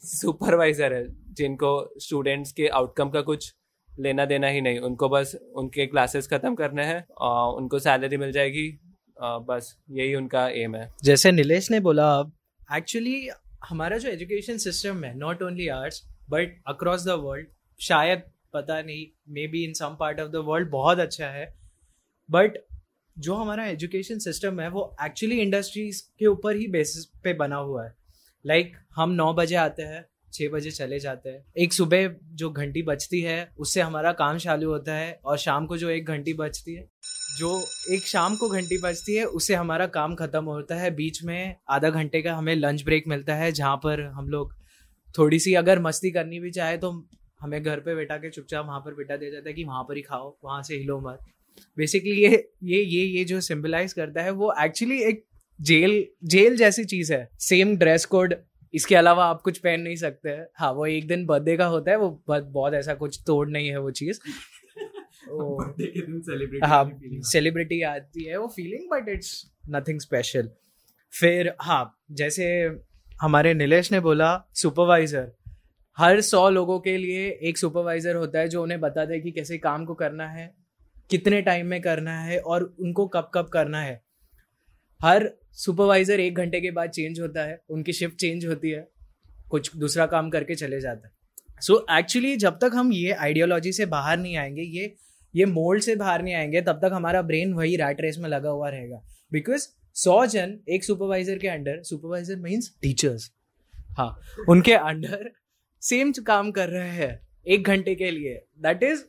[0.04, 1.70] सुपरवाइजर है जिनको
[2.00, 3.54] स्टूडेंट्स के आउटकम का कुछ
[3.90, 8.32] लेना देना ही नहीं। उनको बस उनके क्लासेस खत्म करने हैं और उनको सैलरी मिल
[8.32, 8.68] जाएगी
[9.22, 12.32] बस यही उनका एम है। जैसे नीलेश ने बोला अब
[12.76, 13.30] एक्चुअली
[13.64, 17.48] हमारा जो एजुकेशन सिस्टम है not only arts but across the world
[17.80, 18.22] शायद
[18.54, 19.06] पता नहीं
[19.48, 21.54] maybe in some part of the world बहुत अच्छा है
[22.30, 22.58] बट
[23.18, 27.86] जो हमारा एजुकेशन सिस्टम है वो एक्चुअली इंडस्ट्रीज़ के ऊपर ही बेसिस पे बना हुआ
[27.86, 27.94] है।
[28.46, 32.50] लाइक like, हम नौ बजे आते हैं छः बजे चले जाते हैं। एक सुबह जो
[32.50, 36.34] घंटी बजती है उससे हमारा काम चालू होता है और शाम को जो एक घंटी
[36.34, 36.88] बजती है
[37.38, 41.56] जो एक शाम को घंटी बजती है उससे हमारा काम खत्म होता है। बीच में
[41.70, 44.54] आधा घंटे का हमें लंच ब्रेक मिलता है जहाँ पर हम लोग
[45.18, 46.92] थोड़ी सी अगर मस्ती करनी भी चाहे तो
[47.40, 49.96] हमें घर पे बैठा के चुपचाप वहाँ पर बैठा दिया जाता है कि वहाँ पर
[49.96, 51.20] ही खाओ वहाँ से हिलो मत।
[51.78, 55.26] बेसिकली ये ये ये ये जो सिंबलाइज करता है वो एक्चुअली एक
[55.60, 58.36] जेल जेल जैसी चीज़ है। सेम ड्रेस कोड
[58.74, 61.92] इसके अलावा आप कुछ पहन नहीं सकते। हैं हाँ वो एक दिन बर्थडे का होता
[61.92, 64.20] है वो बहुत ऐसा कुछ तोड़ नहीं है वो चीज़।
[66.64, 70.50] हाँ सेलिब्रिटी आती है वो feeling but it's nothing special
[71.14, 72.72] फिर हाँ जैसे
[73.22, 75.32] हमारे नीलेश ने बोला सुपरवाइजर
[75.98, 79.58] हर सौ लोगों के लिए एक सुपरवाइजर होता है जो उन्हें बताता है कि कैसे
[79.58, 80.65] काम को करना है।
[81.10, 84.02] कितने टाइम में करना है और उनको कब कब करना है।
[85.02, 88.88] हर सुपरवाइजर एक घंटे के बाद चेंज होता है उनकी शिफ्ट चेंज होती है
[89.50, 91.14] कुछ दूसरा काम करके चले जाता है।
[91.62, 94.94] सो so, एक्चुअली जब तक हम ये आइडियोलॉजी से बाहर नहीं आएँगे ये
[95.34, 98.50] ये मोल्ड से बाहर नहीं आएँगे तब तक हमारा ब्रेन वही रैट रेस में लगा
[98.50, 103.32] हुआ रहेगा। बिकॉज़ सौ जन एक सुपरवाइजर के अंडर सुपरवाइजर मीन्स टीचर्स
[103.98, 104.16] हाँ
[104.50, 105.30] उनके अंडर
[105.82, 109.04] सेम काम कर रहे हैं एक घंटे के लिए। दैट इज़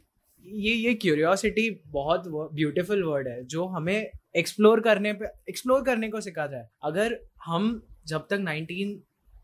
[0.47, 6.21] ये ये क्यूरियोसिटी बहुत ब्यूटीफुल वर्ड है, जो हमें एक्सप्लोर करने पे एक्सप्लोर करने को
[6.21, 9.01] सिखाता है। अगर हम जब तक नाइनटीन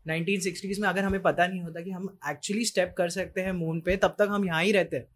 [0.07, 3.51] नाइनटीन सिक्सटीज में अगर हमें पता नहीं होता कि हम एक्चुअली स्टेप कर सकते हैं
[3.53, 5.07] मून पे, तब तक हम यहाँ ही रहते हैं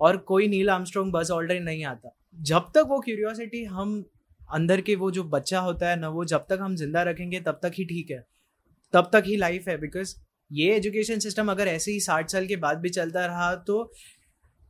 [0.00, 4.04] और कोई नील आर्मस्ट्रॉन्ग बस ऑलरेडी नहीं आता। जब तक वो क्यूरियोसिटी हम
[4.50, 7.60] अंदर के वो जो बच्चा होता है ना, वो जब तक हम ज़िंदा रखेंगे, तब
[7.62, 8.24] तक ही ठीक है,
[8.94, 10.14] तब तक ही लाइफ है बिकॉज़
[10.50, 13.92] ये एजुकेशन सिस्टम अगर ऐसे ही साठ साल के बाद भी चलता रहा तो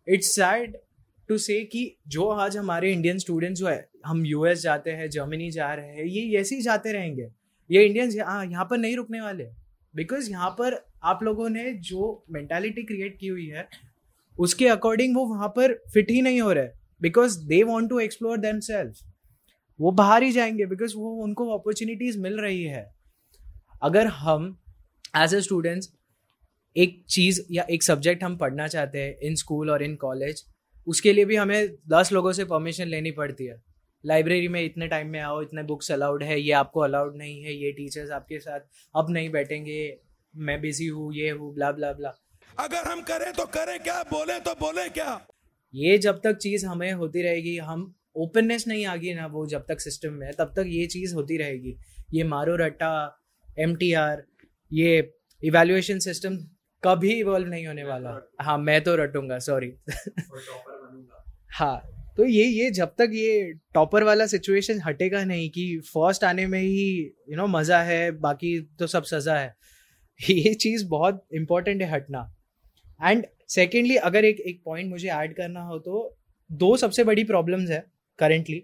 [0.08, 0.76] इट्स सैड
[1.28, 5.50] टू से कि जो आज हमारे इंडियन स्टूडेंट्स जो है, हम यूएस जाते हैं जर्मनी
[5.50, 7.28] जा रहे हैं, ये ऐसे ही जाते रहेंगे।
[7.70, 9.44] ये इंडियंस यहाँ यहाँ पर नहीं रुकने वाले।
[9.94, 13.68] बिकॉज़ यहाँ पर आप लोगों ने जो मैंटेलिटी क्रिएट की हुई है,
[14.38, 16.68] उसके अकॉर्डिंग वो वहाँ पर फिट ही नहीं हो रहे।
[17.02, 18.60] Because they want to explore them
[19.80, 22.94] वो बाहर ही जाएँगे बिकॉज़ वो, उनको अपॉर्चुनिटीज़ मिल रही है।
[23.82, 24.56] अगर हम
[25.16, 25.92] एज ए स्टूडेंट्स
[26.76, 30.42] एक चीज़ या एक सब्जेक्ट हम पढ़ना चाहते हैं इन स्कूल और इन कॉलेज
[30.86, 33.60] उसके लिए भी हमें दस लोगों से परमिशन लेनी पड़ती है।
[34.04, 37.54] लाइब्रेरी में इतने टाइम में आओ इतने बुक्स अलाउड है ये आपको अलाउड नहीं है
[37.54, 38.60] ये टीचर्स आपके साथ
[38.94, 39.98] अब नहीं बैठेंगे
[40.34, 42.14] मैं बिज़ी हूँ ये हूँ ब्ला ब्ला ब्ला
[42.58, 45.26] अगर हम करें तो करें क्या बोले तो बोले क्या?
[45.74, 49.64] ये जब तक चीज़ हमें होती रहेगी हम ओपननेस नहीं आ गई ना वो जब
[49.68, 51.76] तक सिस्टम में तब तक ये चीज़ होती रहेगी।
[52.12, 52.90] ये मारो रट्टा
[53.58, 53.76] एम
[54.72, 56.36] ये इवेल्युएशन सिस्टम
[56.84, 59.72] कभी इवॉल्व नहीं होने वाला। हाँ मैं तो रटूँगा सॉरी
[61.50, 61.80] हाँ
[62.16, 66.60] तो ये ये जब तक ये टॉपर वाला सिचुएशन हटेगा नहीं कि फ़र्स्ट आने में
[66.60, 66.88] ही
[67.30, 69.54] यू नो मज़ा है बाकी तो सब सज़ा है
[70.20, 72.28] ये चीज़ बहुत इंपॉर्टेंट है हटना।
[73.00, 76.04] एंड सेकेंडली अगर एक एक पॉइंट मुझे ऐड करना हो तो
[76.50, 77.84] दो सबसे बड़ी प्रॉब्लम्स है
[78.18, 78.58] currently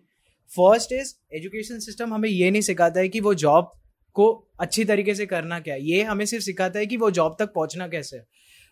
[0.50, 3.70] first is education system हमें ये नहीं सिखाता है कि वो जॉब
[4.18, 4.26] को
[4.60, 5.84] अच्छी तरीके से करना क्या है?
[5.84, 8.26] ये हमें सिर्फ़ सिखाता है कि वो जॉब तक पहुँचना कैसे है।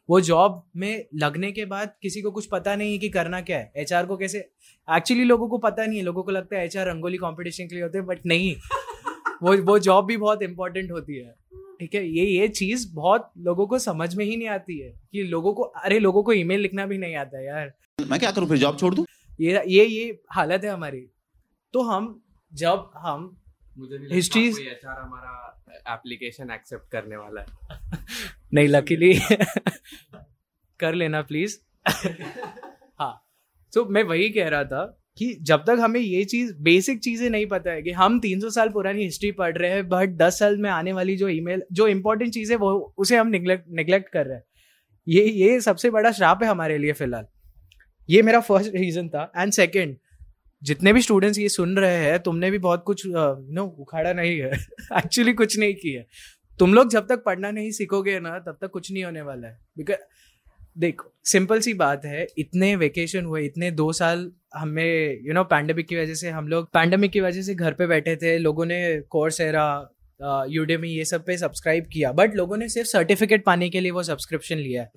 [0.09, 3.59] वो जॉब में लगने के बाद किसी को कुछ पता नहीं है कि करना क्या
[3.59, 4.39] है। एचआर को कैसे?
[4.89, 7.85] एक्चुअली लोगों को पता नहीं है। लोगों को लगता है एच रंगोली कॉम्पिटिशन के लिए
[7.85, 8.55] होते हैं बट नहीं।
[9.43, 11.35] वो वो जॉब भी बहुत इंपॉर्टेंट होती है।
[11.81, 12.09] ठीक है?
[12.09, 15.63] ये ये चीज़ बहुत लोगों को समझ में ही नहीं आती है कि लोगों को
[15.63, 17.73] अरे लोगों को ईमेल लिखना भी नहीं आता यार।
[18.07, 19.07] मैं क्या करूँ फिर जॉब छोड़ दूँ?
[19.41, 21.07] ये ये ये हालत है हमारी।
[21.73, 22.23] तो हम
[22.55, 23.37] जब हम
[24.13, 24.49] हिस्ट्री
[24.87, 27.47] हमारा एप्लीकेशन एक्सेप्ट करने वाला है।
[28.55, 29.15] नहीं लकीली
[30.81, 31.59] कर लेना प्लीज़
[33.01, 33.27] हाँ
[33.75, 37.47] तो मैं वही कह रहा था कि जब तक हमें ये चीज़ बेसिक चीज़ें नहीं
[37.47, 40.71] पता है कि हम 300 साल पुरानी हिस्ट्री पढ़ रहे हैं बट 10 साल में
[40.71, 44.37] आने वाली जो ईमेल जो इंपॉर्टेंट चीज़ है वो उसे हम निगलेक्ट निगलेक्ट कर रहे
[44.37, 44.45] हैं।
[45.09, 47.27] ये ये सबसे बड़ा श्राप है हमारे लिए फ़िलहाल।
[48.11, 49.97] ये मेरा फ़र्स्ट रीजन था। एंड सेकेंड
[50.63, 54.53] जितने भी स्टूडेंट्स ये सुन रहे हैं, तुमने भी बहुत कुछ नो उखाड़ा नहीं है।
[54.99, 56.03] एक्चुअली कुछ नहीं किया।
[56.59, 59.59] तुम लोग जब तक पढ़ना नहीं सीखोगे ना, तब तक कुछ नहीं होने वाला है।
[59.77, 59.99] बिकॉज़
[60.79, 65.87] देखो सिंपल सी बात है, इतने वेकेशन हुए, इतने दो साल हमें यू नो पैंडमिक
[65.87, 69.01] की वजह से हम लोग पैंडमिक की वजह से घर पे बैठे थे, लोगों ने
[69.01, 69.91] कोर्स एरा
[70.49, 74.03] यूडेमी ये सब पे सब्सक्राइब किया बट लोगों ने सिर्फ़ सर्टिफिकेट पाने के लिए वो
[74.03, 74.91] सब्सक्रिप्शन लिया है।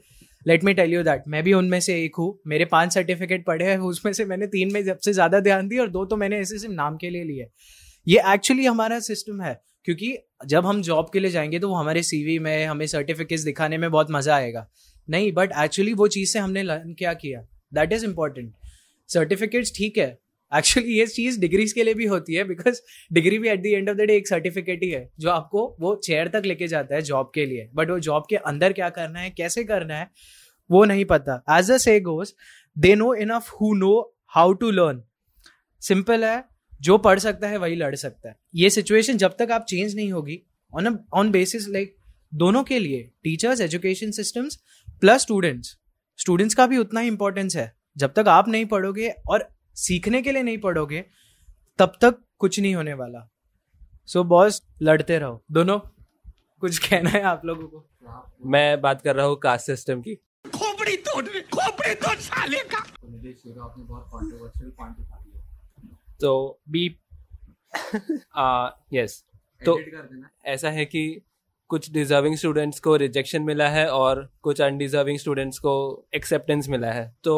[0.46, 3.66] Let me tell you that मैं भी उनमें से एक हूँ। मेरे पाँच सर्टिफिकेट पढ़े
[3.66, 6.60] हैं, उसमें से मैंने तीन में सबसे ज़्यादा ध्यान दिया और दो तो मैंने ऐसे
[6.60, 7.48] सिर्फ़ नाम के लिए लिए।
[8.08, 12.04] ये एक्चुअली हमारा सिस्टम है, क्योंकि जब हम जॉब के लिए जाएँगे तो वो हमारे
[12.04, 14.68] सीवी में, हमें सर्टिफिकेट्स दिखाने में बहुत मज़ा आएगा।
[15.08, 17.42] नहीं बट एक्चुअली वो चीज़ से हमने लर्न क्या किया?
[17.74, 18.54] दैट इज़ इंपॉर्टेंट
[19.10, 20.18] सर्टिफिकेट्स ठीक है
[20.52, 22.82] एक्चुअली ये चीज़ डिग्रीज के लिए भी होती है बिकॉज़
[23.14, 25.96] डिग्री भी at the end of the day एक सर्टिफिकेट ही है, जो आपको वो
[25.98, 27.70] चेयर तक लेके जाता है जॉब के लिए.
[27.76, 30.10] बट वो जॉब के अंदर क्या करना है, कैसे करना है,
[30.70, 31.44] वो नहीं पता.
[31.52, 32.34] As a say goes
[32.78, 33.94] they know enough who know
[34.36, 35.04] how to learn
[35.82, 36.44] simple है,
[36.82, 38.36] जो पढ़ सकता है वही लड़ सकता है.
[38.56, 40.42] ये सिचुएशन जब तक आप चेंज नहीं होगी
[40.74, 41.96] ऑन ऑन बेसिस लाइक
[42.32, 44.60] दोनों के लिए teachers education systems
[45.02, 45.76] plus students
[46.20, 47.72] students का भी उतना ही इंपॉर्टेंस है.
[47.98, 49.48] जब तक आप नहीं पढ़ोगे और
[49.80, 51.06] सीखने के लिए नहीं पढ़ोगे
[51.78, 53.32] तब तक कुछ नहीं होने वाला।
[54.06, 55.80] सो so, बॉस लड़ते रहो। दोनों
[56.60, 57.90] कुछ कहना है आप लोगों को?
[58.46, 60.16] मैं बात कर रहा हूँ कास्ट सिस्टम की।
[60.48, 62.86] खोपड़ी तोड़ खोपड़ी तोड़ साले का।
[66.22, 67.00] तो बीप
[68.94, 69.26] यस
[69.66, 69.80] तो
[70.46, 71.22] ऐसा है कि
[71.68, 75.74] कुछ डिजर्विंग स्टूडेंट्स को रिजेक्शन मिला है और कुछ अनडिजर्विंग स्टूडेंट्स को
[76.16, 77.36] एक्सेप्टेंस मिला है। तो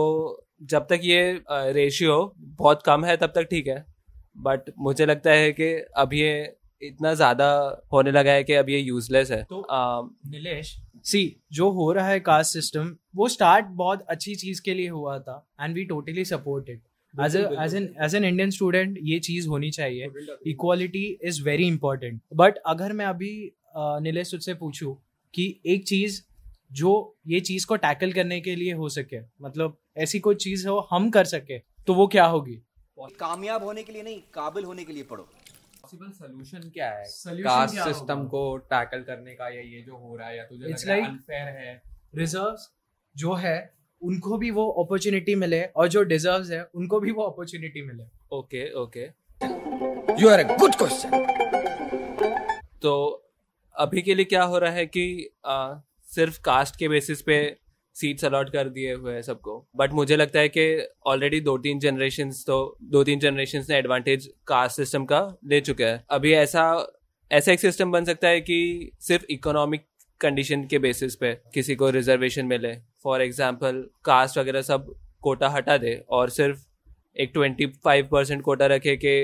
[0.62, 3.86] जब तक ये रेशियो बहुत कम है तब तक ठीक है।
[4.38, 6.32] बट मुझे लगता है कि अब ये
[6.82, 7.48] इतना ज़्यादा
[7.94, 9.66] होने लगा है कि अब ये यूजलेस है। तो
[10.30, 14.88] नीलेश सी। जो हो रहा है कास्ट सिस्टम वो स्टार्ट बहुत अच्छी चीज़ के लिए
[14.90, 16.82] हुआ था and we totally support it
[17.14, 20.08] as as an as an Indian student ये चीज़ होनी चाहिए।
[20.48, 23.34] Equality is very important but अगर मैं अभी
[23.78, 24.96] नीलेश तुझसे पूछूँ
[25.34, 26.22] कि एक चीज़
[26.72, 26.92] जो
[27.28, 31.10] ये चीज़ को टैकल करने के लिए हो सके मतलब ऐसी कोई चीज़ हो हम
[31.10, 32.62] कर सके तो वो क्या होगी?
[33.20, 37.04] कामयाब होने के लिए नहीं काबिल होने के लिए पढ़ो। पॉसिबल सोल्यूशन क्या है?
[37.44, 40.88] कास्ट सिस्टम को टैकल करने का या ये जो हो रहा है या तुझे इट्स
[40.88, 41.82] लाइक अनफेयर है
[42.16, 42.70] रिजर्व्स
[43.16, 43.56] जो है
[44.02, 48.04] उनको भी वो अपॉर्चुनिटी मिले और जो डिजर्व्स है उनको भी वो अपॉर्चुनिटी मिले।
[48.38, 49.04] Okay okay
[50.22, 51.10] you are a good question
[52.82, 52.94] तो
[53.76, 55.04] अभी के लिए क्या हो रहा है कि
[55.46, 55.74] आ,
[56.10, 57.38] सिर्फ़ कास्ट के बेसिस पे
[57.96, 60.66] सीट्स अलॉट कर दिए हुए हैं सबको बट मुझे लगता है कि
[61.08, 62.58] ऑलरेडी दो तीन जनरेशन तो
[62.92, 66.64] दो तीन जनरेशन ने एडवांटेज कास्ट सिस्टम का ले चुके हैं अभी ऐसा
[67.32, 69.86] ऐसा एक सिस्टम बन सकता है कि सिर्फ़ इकोनॉमिक
[70.22, 72.74] कंडीशन के बेसिस पे किसी को रिजर्वेशन मिले
[73.04, 76.66] फॉर एग्ज़ाम्पल कास्ट वगैरह सब कोटा हटा दे और सिर्फ़
[77.18, 79.16] एक ट्वेंटी फाइव परसेंट कोटा रखे कि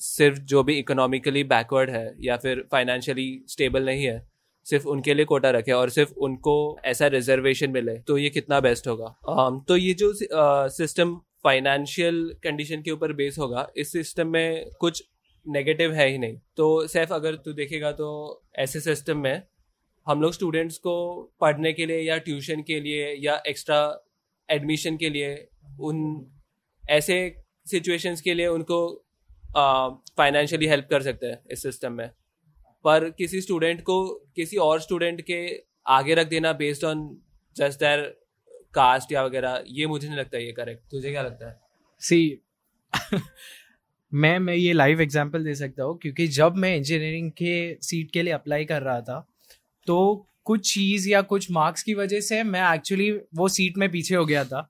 [0.00, 4.18] सिर्फ़ जो भी इकोनॉमिकली बैकवर्ड है या फिर फाइनेंशियली स्टेबल नहीं है
[4.66, 8.86] सिर्फ़ उनके लिए कोटा रखे और सिर्फ़ उनको ऐसा रिजर्वेशन मिले तो ये कितना बेस्ट
[8.88, 9.14] होगा?
[9.30, 10.12] Um, तो ये जो
[10.70, 15.02] सिस्टम फाइनेंशियल कंडीशन के ऊपर बेस होगा इस सिस्टम में कुछ
[15.46, 18.08] नेगेटिव है ही नहीं। तो सैफ अगर तू देखेगा तो
[18.56, 19.42] ऐसे सिस्टम में
[20.06, 20.94] हम लोग स्टूडेंट्स को
[21.40, 23.80] पढ़ने के लिए या ट्यूशन के लिए या एक्स्ट्रा
[24.48, 25.36] एडमिशन के लिए
[25.80, 26.26] उन
[26.84, 27.16] ऐसे
[27.66, 28.80] सिचुएशंस के लिए उनको
[30.16, 32.10] फाइनेंशियली हेल्प कर सकते हैं इस सिस्टम में।
[32.84, 34.04] पर किसी स्टूडेंट को
[34.36, 35.40] किसी और स्टूडेंट के
[35.86, 37.08] आगे रख देना based on
[37.56, 38.00] just their
[38.74, 41.58] caste या वगैरह, ये मुझे नहीं लगता ये करेक्ट तुझे क्या लगता है?
[42.00, 42.40] सी
[44.12, 48.22] मैं मैं ये लाइव एग्जांपल दे सकता हूँ, क्योंकि जब मैं इंजीनियरिंग के सीट के
[48.22, 49.26] लिए अप्लाई कर रहा था
[49.86, 54.14] तो कुछ चीज़ या कुछ मार्क्स की वजह से मैं एक्चुअली वो सीट में पीछे
[54.14, 54.68] हो गया था।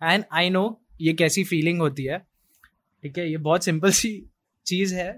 [0.00, 0.64] एंड आई नो
[1.00, 2.18] ये कैसी फीलिंग होती है।
[3.04, 4.10] ठीक है, ये बहुत सिंपल सी
[4.66, 5.12] चीज़ है।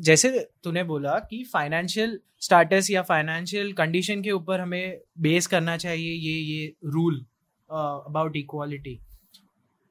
[0.00, 6.12] जैसे तूने बोला कि फाइनेंशियल स्टाटस या फाइनेंशियल कंडीशन के ऊपर हमें बेस करना चाहिए
[6.12, 7.26] ये ये rule
[7.70, 9.00] about equality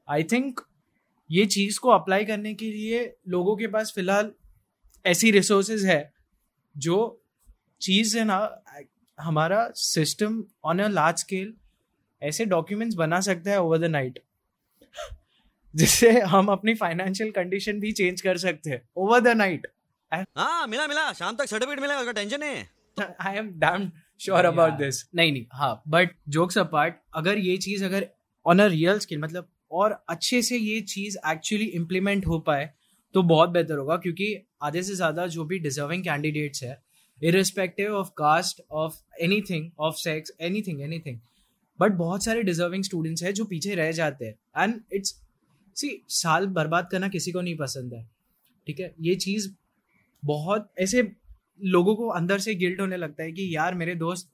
[0.10, 0.62] I think
[1.32, 4.32] ये चीज़ को अप्लाई करने के लिए लोगों के पास फ़िलहाल
[5.06, 6.14] ऐसी रिसोर्सेज है
[6.78, 7.24] जो
[7.82, 8.64] चीज़ है ना,
[9.20, 11.54] हमारा system on a large scale
[12.24, 14.20] ऐसे डॉक्यूमेंट्स बना सकता है ओवर द नाइट
[15.76, 19.68] जिससे हम अपनी फाइनेंशियल कंडीशन भी चेंज कर सकते हैं ओवर द नाइट
[20.12, 22.64] हाँ मिला मिला। शाम तक सर्टिफिकेट मिलेगा उसका टेंशन नहीं
[23.22, 23.90] I am damn
[24.22, 28.08] sure about this नहीं नहीं हाँ बट जोक्स अपार्ट अगर ये चीज़ अगर
[28.46, 32.70] ऑन अ रियल स्केल मतलब और अच्छे से ये चीज़ एक्चुअली इम्प्लीमेंट हो पाए
[33.16, 36.82] तो बहुत बेहतर होगा क्योंकि आधे से ज़्यादा जो भी डिजर्विंग कैंडिडेट्स है
[37.22, 38.96] irrespective of caste of
[39.42, 41.20] anything of sex anything anything
[41.80, 45.16] but बहुत सारे डिजर्विंग स्टूडेंट्स हैं जो पीछे रह जाते हैं। एंड इट्स
[45.78, 48.04] सी साल बर्बाद करना किसी को नहीं पसंद है
[48.68, 48.94] ठीक है?
[49.02, 49.50] ये चीज़
[50.26, 51.12] बहुत ऐसे
[51.64, 54.32] लोगों को अंदर से गिल्ट होने लगता है कि यार मेरे दोस्त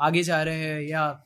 [0.00, 1.24] आगे जा रहे हैं या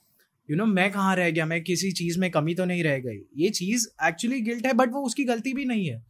[0.51, 1.47] यू you नो know, मैं कहाँ रह गया?
[1.47, 4.93] मैं किसी चीज़ में कमी तो नहीं रह गई। ये चीज़ एक्चुअली गिल्ट है बट
[4.93, 6.07] वो उसकी गलती भी नहीं है।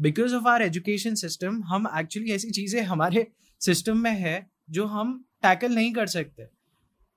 [0.00, 3.26] Because of our education system हम एक्चुअली ऐसी चीज़ें हमारे
[3.60, 6.42] सिस्टम में है जो हम टैकल नहीं कर सकते।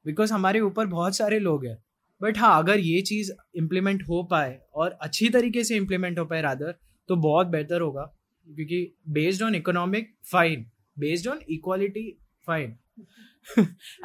[0.06, 1.84] बिकॉज़ हमारे ऊपर बहुत सारे लोग हैं।
[2.22, 6.42] बट हाँ अगर ये चीज़ इम्प्लीमेंट हो पाए और अच्छी तरीके से इम्प्लीमेंट हो पाए
[6.42, 6.76] रादर
[7.08, 8.14] तो बहुत बेहतर होगा।
[8.48, 10.66] क्योंकि based on economic fine
[11.00, 12.10] based on equality
[12.48, 12.76] fine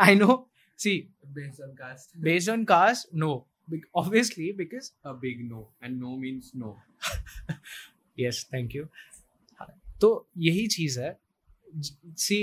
[0.01, 0.45] I know
[0.79, 0.99] see
[1.35, 2.15] based on caste.
[2.21, 3.47] based on caste no.
[3.69, 6.77] Bec- obviously because a big no and no means no.
[8.19, 8.87] Yes thank you.
[10.01, 11.17] तो यही चीज़ है।
[12.19, 12.39] See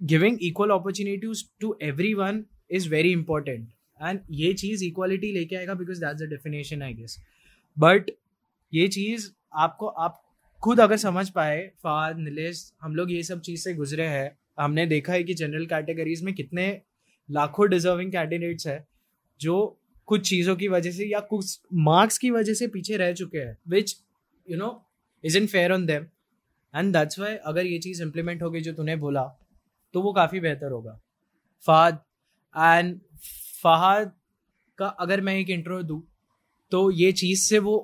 [0.00, 1.76] giving equal opportunities to
[2.14, 3.68] everyone is very important
[4.00, 7.18] and ये चीज़ equality लेके आएगा because that's the definition I guess
[7.76, 8.10] but
[8.72, 9.30] ये चीज़
[9.64, 10.23] आपको आप
[10.64, 14.86] खुद अगर समझ पाए, फाद, नीलेश, हम लोग ये सब चीज़ से गुजरे हैं, हमने
[14.86, 16.66] देखा है कि जनरल कैटेगरीज में कितने
[17.28, 18.86] लाखों डिजर्विंग कैंडिडेट्स है,
[19.40, 23.38] जो कुछ चीज़ों की वजह से या कुछ मार्क्स की वजह से पीछे रह चुके
[23.38, 23.94] हैं which
[24.48, 24.70] you know
[25.24, 26.06] is in fair on them
[26.74, 29.22] and that's why अगर ये चीज़ इम्प्लीमेंट होगी जो तूने बोला
[29.94, 30.98] तो वो काफ़ी बेहतर होगा।
[31.64, 31.98] फाद
[32.54, 32.98] एंड
[33.62, 34.12] फहाद
[34.78, 36.02] का अगर मैं एक इंट्रो दूँ
[36.72, 37.78] तो ये चीज़ से वो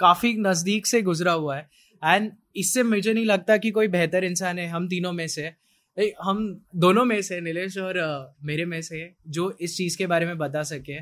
[0.00, 1.68] काफ़ी नज़दीक से गुजरा हुआ है
[2.04, 5.52] एंड इससे मुझे नहीं लगता कि कोई बेहतर इंसान है, हम तीनों में से
[6.22, 6.38] हम
[6.76, 7.96] दोनों में से नीलेश और
[8.44, 11.00] मेरे में से जो इस चीज़ के बारे में बता सके।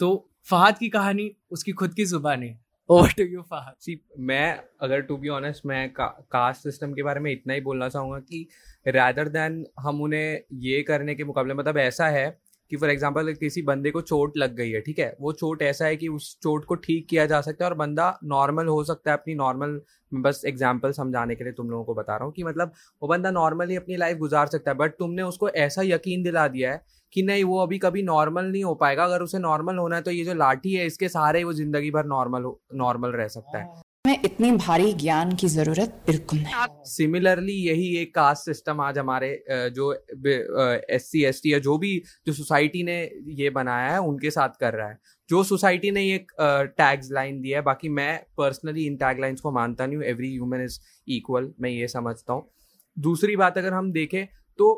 [0.00, 2.54] तो फहद की कहानी, उसकी खुद की जुबानी
[2.88, 3.74] over to you Fahad.
[3.80, 7.88] See मैं, अगर टू बी ऑनेस्ट मैं कास्ट सिस्टम के बारे में इतना ही बोलना
[7.88, 8.46] चाहूँगा कि
[8.86, 12.26] रैदर देन हम उन्हें ये करने के मुकाबले मतलब ऐसा है
[12.70, 15.16] कि फॉर एग्ज़ाम्पल किसी बंदे को चोट लग गई है, ठीक है?
[15.20, 18.18] वो चोट ऐसा है कि उस चोट को ठीक किया जा सकता है और बंदा
[18.26, 19.80] नॉर्मल हो सकता है अपनी नॉर्मल
[20.12, 22.72] बस एग्ज़ाम्पल समझाने के लिए तुम लोगों को बता रहा हूँ कि मतलब
[23.02, 26.72] वो बंदा नॉर्मली अपनी लाइफ गुजार सकता है बट तुमने उसको ऐसा यकीन दिला दिया
[26.72, 30.02] है कि नहीं, वो अभी कभी नॉर्मल नहीं हो पाएगा। अगर उसे नॉर्मल होना है
[30.02, 33.82] तो ये जो लाठी है, इसके सहारे वो ज़िंदगी भर नॉर्मल नॉर्मल रह सकता है।
[34.12, 39.30] में इतनी भारी ज्ञान की ज़रूरत बिल्कुल नहीं। सिमिलरली यही एक कास्ट सिस्टम आज हमारे
[39.76, 42.98] जो एस सी एस टी है जो भी, जो सोसाइटी ने
[43.34, 44.98] ये बनाया है, उनके साथ कर रहा है।
[45.28, 49.52] जो सोसाइटी ने ये टैग्स लाइन दिया है, बाकी मैं पर्सनली इन टैग लाइन्स को
[49.52, 52.48] मानता नहीं हूँ एवरी ह्यूमन इज़ इक्वल मैं ये समझता हूँ।
[52.96, 54.26] दूसरी बात अगर हम देखें
[54.58, 54.70] तो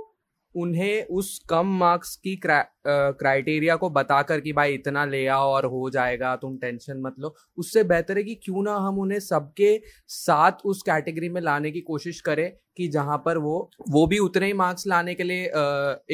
[0.55, 5.88] उन्हें उस कम मार्क्स की क्राइटेरिया को बताकर कि भाई इतना ले आओ और हो
[5.90, 10.64] जाएगा, तुम टेंशन मत लो। उससे बेहतर है कि क्यों ना हम उन्हें सबके साथ
[10.64, 14.53] उस कैटेगरी में लाने की कोशिश करें कि जहाँ पर वो वो भी उतने ही
[14.53, 15.45] मार्क्स लाने के लिए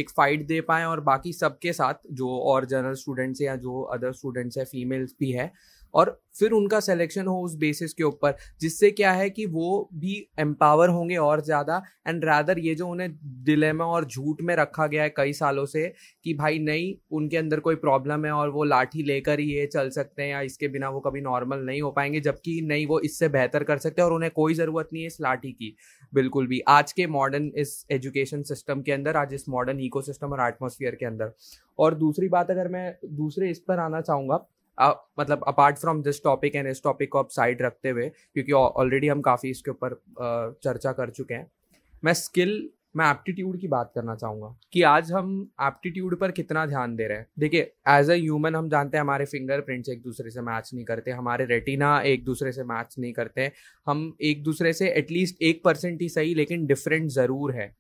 [0.00, 3.82] एक फाइट दे पाए और बाकी सबके साथ जो और जनरल स्टूडेंट्स हैं या जो
[3.94, 5.52] अदर स्टूडेंट्स है फीमेल्स भी है
[5.94, 10.14] और फिर उनका सिलेक्शन हो उस बेसिस के ऊपर, जिससे क्या है कि वो भी
[10.40, 13.10] एम्पावर होंगे और ज़्यादा एंड रादर ये जो उन्हें
[13.44, 15.86] दिले में और झूठ में रखा गया है कई सालों से,
[16.24, 19.90] कि भाई नहीं, उनके अंदर कोई प्रॉब्लम है और वो लाठी लेकर ही ये चल
[19.90, 23.28] सकते हैं या इसके बिना वो कभी नॉर्मल नहीं हो पाएँगे, जबकि नहीं, वो इससे
[23.30, 25.74] बेहतर कर सकते हैं और उन्हें कोई ज़रूरत नहीं है इस लाठी की।
[26.12, 30.32] बिल्कुल भी। आज के मॉडर्न इस एजुकेशन सिस्टम के अंदर, आज इस मॉडर्न इको सिस्टम
[30.32, 31.32] और एटमोसफियर के अंदर।
[31.78, 34.46] और दूसरी बात अगर मैं दूसरे इस पर आना चाहूँगा
[34.78, 39.08] मतलब apart from this topic and इस टॉपिक को आप साइड रखते हुए, क्योंकि ऑलरेडी
[39.08, 39.94] हम काफ़ी इसके ऊपर
[40.64, 41.50] चर्चा कर चुके हैं।
[42.02, 45.28] मैं स्किल मैं एप्टीट्यूड की बात करना चाहूँगा कि आज हम
[45.62, 49.24] एप्टीट्यूड पर कितना ध्यान दे रहे हैं। देखिए एज अ ह्यूमन हम जानते हैं हमारे
[49.26, 53.50] फिंगरप्रिंट्स एक दूसरे से मैच नहीं करते, हमारे रेटिना एक दूसरे से मैच नहीं करते,
[53.86, 57.74] हम एक दूसरे से एटलीस्ट एक परसेंट ही सही, लेकिन डिफरेंट ज़रूर है।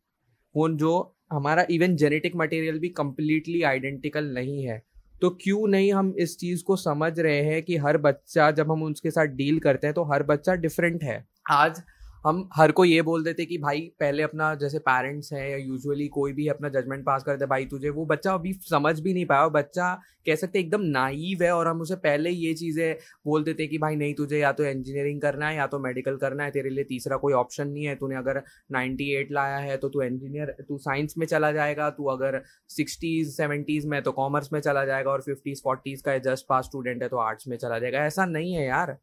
[0.54, 4.82] वो जो हमारा इवन जेनेटिक मटेरियल भी कम्प्लीटली आइडेंटिकल नहीं है
[5.22, 8.82] तो क्यों नहीं हम इस चीज़ को समझ रहे हैं कि हर बच्चा, जब हम
[8.82, 11.24] उसके साथ डील करते हैं तो हर बच्चा डिफरेंट है?
[11.50, 11.82] आज
[12.24, 16.06] हम हर को ये बोल देते कि भाई, पहले अपना जैसे पेरेंट्स है या यूजुअली
[16.08, 19.46] कोई भी अपना जजमेंट पास करते भाई तुझे वो बच्चा अभी समझ भी नहीं पाया,
[19.48, 19.92] बच्चा
[20.26, 23.96] कह सकते एकदम नाइव है और हम उसे पहले ये चीज़ें बोल देते कि भाई
[23.96, 27.16] नहीं, तुझे या तो इंजीनियरिंग करना है या तो मेडिकल करना है, तेरे लिए तीसरा
[27.16, 31.14] कोई ऑप्शन नहीं है, तूने अगर नाइन्टी एट लाया है तो तू इंजीनियर तू साइंस
[31.18, 35.62] में चला जाएगा, तू अगर सिक्सटीज़ सेवेंटीज़ में तो कॉमर्स में चला जाएगा और फिफ्टीज़
[35.64, 38.96] फोर्टीज़ का जस्ट पास स्टूडेंट है तो आर्ट्स में चला जाएगा। ऐसा नहीं है यार।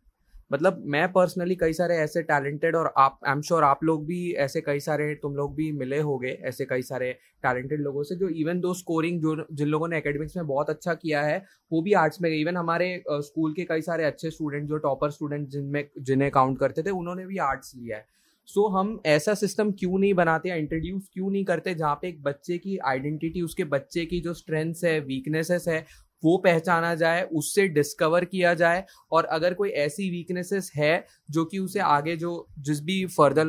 [0.54, 4.34] मतलब मैं पर्सनली कई सारे ऐसे टैलेंटेड और आप आई एम श्योर आप लोग भी
[4.34, 7.12] ऐसे कई सारे तुम लोग भी मिले होगे ऐसे कई सारे
[7.44, 10.94] टैलेंटेड लोगों से जो इवन दो स्कोरिंग जो जिन लोगों ने एकेडमिक्स में बहुत अच्छा
[10.94, 14.78] किया है वो भी आर्ट्स में इवन हमारे स्कूल के कई सारे अच्छे स्टूडेंट जो
[14.78, 18.06] टॉपर स्टूडेंट जिनमें जिन्हें काउंट करते थे उन्होंने भी आर्ट्स लिया है।
[18.46, 22.24] सो so, हम ऐसा सिस्टम क्यों नहीं बनाते इंट्रोड्यूस क्यों नहीं करते जहाँ पे एक
[22.24, 25.86] बच्चे की आइडेंटिटी उसके बच्चे की जो स्ट्रेंथ्स है वीकनेसेस है
[26.24, 31.60] वो पहचाना जाए, उससे डिस्कवर किया जाए और अगर कोई ऐसी वीकनेसेस है जो कि
[31.60, 33.46] उसे आगे जो, जिस भी फर्दर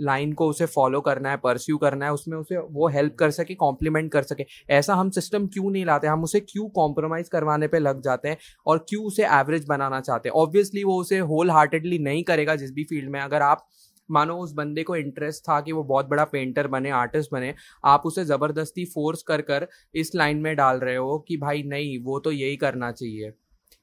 [0.00, 3.54] लाइन को उसे फॉलो करना है परस्यू करना है, उसमें उसे वो हेल्प कर सके
[3.54, 6.06] कॉम्प्लीमेंट कर सके। ऐसा हम सिस्टम क्यों नहीं लाते?
[6.06, 8.36] हम उसे क्यों कॉम्प्रोमाइज करवाने पे लग जाते हैं
[8.66, 10.34] और क्यों उसे एवरेज बनाना चाहते हैं?
[10.36, 13.66] ऑब्वियसली वो उसे होल हार्टेडली नहीं करेगा जिस भी फ़ील्ड में। अगर आप
[14.08, 18.02] मानो उस बंदे को इंटरेस्ट था कि वो बहुत बड़ा पेंटर बने आर्टिस्ट बने, आप
[18.06, 22.18] उसे ज़बरदस्ती फोर्स कर कर इस लाइन में डाल रहे हो कि भाई नहीं, वो
[22.18, 23.32] तो यही करना चाहिए।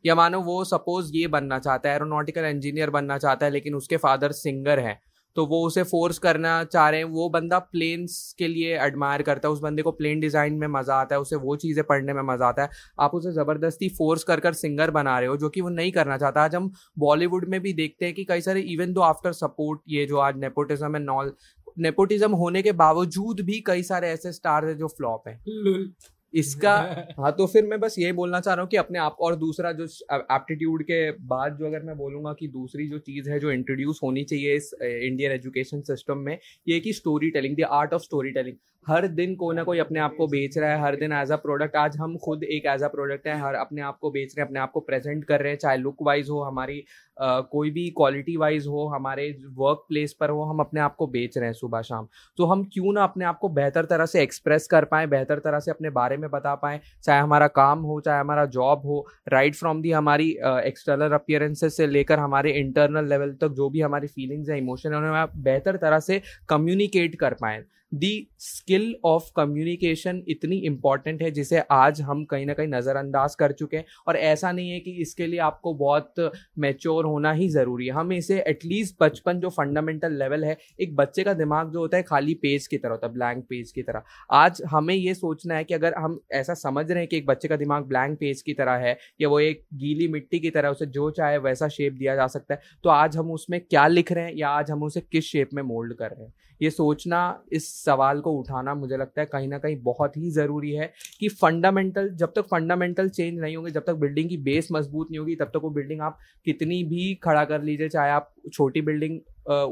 [0.06, 3.98] या मानो वो सपोज़ ये बनना चाहता है एरोनॉटिकल इंजीनियर बनना चाहता है, लेकिन उसके
[3.98, 5.00] फादर सिंगर हैं।
[5.40, 9.48] तो वो उसे फोर्स करना चाह रहे हैं। वो बंदा प्लेन्स के लिए एडमायर करता
[9.48, 12.22] है। उस बंदे को प्लेन डिज़ाइन में मज़ा आता है। उसे वो चीज़ें पढ़ने में
[12.24, 15.62] मज़ा आता है। आप उसे ज़बरदस्ती फोर्स कर कर सिंगर बना रहे हो, जो कि
[15.62, 18.94] वो नहीं करना चाहता। आज हम बॉलीवुड में भी देखते हैं कि कई सारे इवन
[18.94, 21.34] दो आफ्टर सपोर्ट ये जो आज नेपोटिज्म है नॉल
[21.80, 25.40] नेपोटिज्म होने के बावजूद भी कई सारे ऐसे स्टार है जो फ्लॉप है।
[26.34, 26.76] इसका
[27.20, 29.72] हाँ तो फिर मैं बस यही बोलना चाह रहा हूँ कि अपने आप और दूसरा
[29.72, 34.00] जो एप्टीट्यूड के बाद जो अगर मैं बोलूँगा कि दूसरी जो चीज़ है जो इंट्रोड्यूस
[34.04, 36.38] होनी चाहिए इस इंडियन एजुकेशन सिस्टम में
[36.68, 38.56] ये कि story telling the art of story telling
[38.88, 41.36] हर दिन कोई ना कोई अपने आप को बेच रहा है हर दिन एज अ
[41.38, 44.42] प्रोडक्ट आज हम खुद एक एज अ प्रोडक्ट है हर अपने आप को बेच रहे
[44.42, 46.84] हैं अपने आप को प्रेजेंट कर रहे हैं चाहे लुक वाइज हो हमारी
[47.20, 51.08] Uh, कोई भी क्वालिटी वाइज हो हमारे वर्क प्लेस पर हो हम अपने आप को
[51.08, 54.22] बेच रहे हैं सुबह शाम। तो हम क्यों ना अपने आप को बेहतर तरह से
[54.24, 58.00] एक्सप्रेस कर पाए बेहतर तरह से अपने बारे में बता पाए चाहे हमारा काम हो
[58.02, 60.30] चाहे हमारा जॉब हो राइट फ्रॉम दी हमारी
[60.66, 64.98] एक्सटर्नल अपियरेंसेस से लेकर हमारे इंटरनल लेवल तक जो भी हमारी फीलिंग्स है इमोशन है
[64.98, 71.60] उन्हें बेहतर तरह से कम्युनिकेट कर पाए। दी स्किल ऑफ़ कम्युनिकेशन इतनी इंपॉर्टेंट है, जिसे
[71.62, 75.28] आज हम कहीं ना कहीं नज़रअंदाज कर चुके हैं। और ऐसा नहीं है कि इसके
[75.28, 80.44] लिए आपको बहुत मेच्योर होना ही ज़रूरी है। हम इसे एटलीस्ट बचपन जो फंडामेंटल लेवल
[80.46, 83.44] है, एक बच्चे का दिमाग जो होता है, खाली पेज की तरह होता है ब्लैंक
[83.50, 87.08] पेज की तरह। आज हमें ये सोचना है कि अगर हम ऐसा समझ रहे हैं
[87.08, 90.40] कि एक बच्चे का दिमाग ब्लैंक पेज की तरह है, या वो एक गीली मिट्टी
[90.40, 93.60] की तरह उसे जो चाहे वैसा शेप दिया जा सकता है तो आज हम उसमें
[93.62, 96.34] क्या लिख रहे हैं, या आज हम उसे किस शेप में मोल्ड कर रहे हैं।
[96.62, 97.20] ये सोचना
[97.54, 101.30] इस सवाल को उठाना मुझे लगता है कहीं ना कहीं बहुत ही ज़रूरी है कि
[101.32, 105.36] फंडामेंटल, जब तक फंडामेंटल चेंज नहीं होंगे, जब तक बिल्डिंग की बेस मज़बूत नहीं होगी,
[105.36, 109.20] तब तक वो बिल्डिंग आप कितनी भी खड़ा कर लीजिए, चाहे आप छोटी बिल्डिंग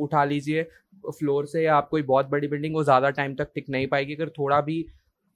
[0.02, 0.68] उठा लीजिए
[1.10, 4.16] फ्लोर से या आप कोई बहुत बड़ी बिल्डिंग, वो ज़्यादा टाइम तक टिक नहीं पाएगी।
[4.16, 4.86] अगर थोड़ा भी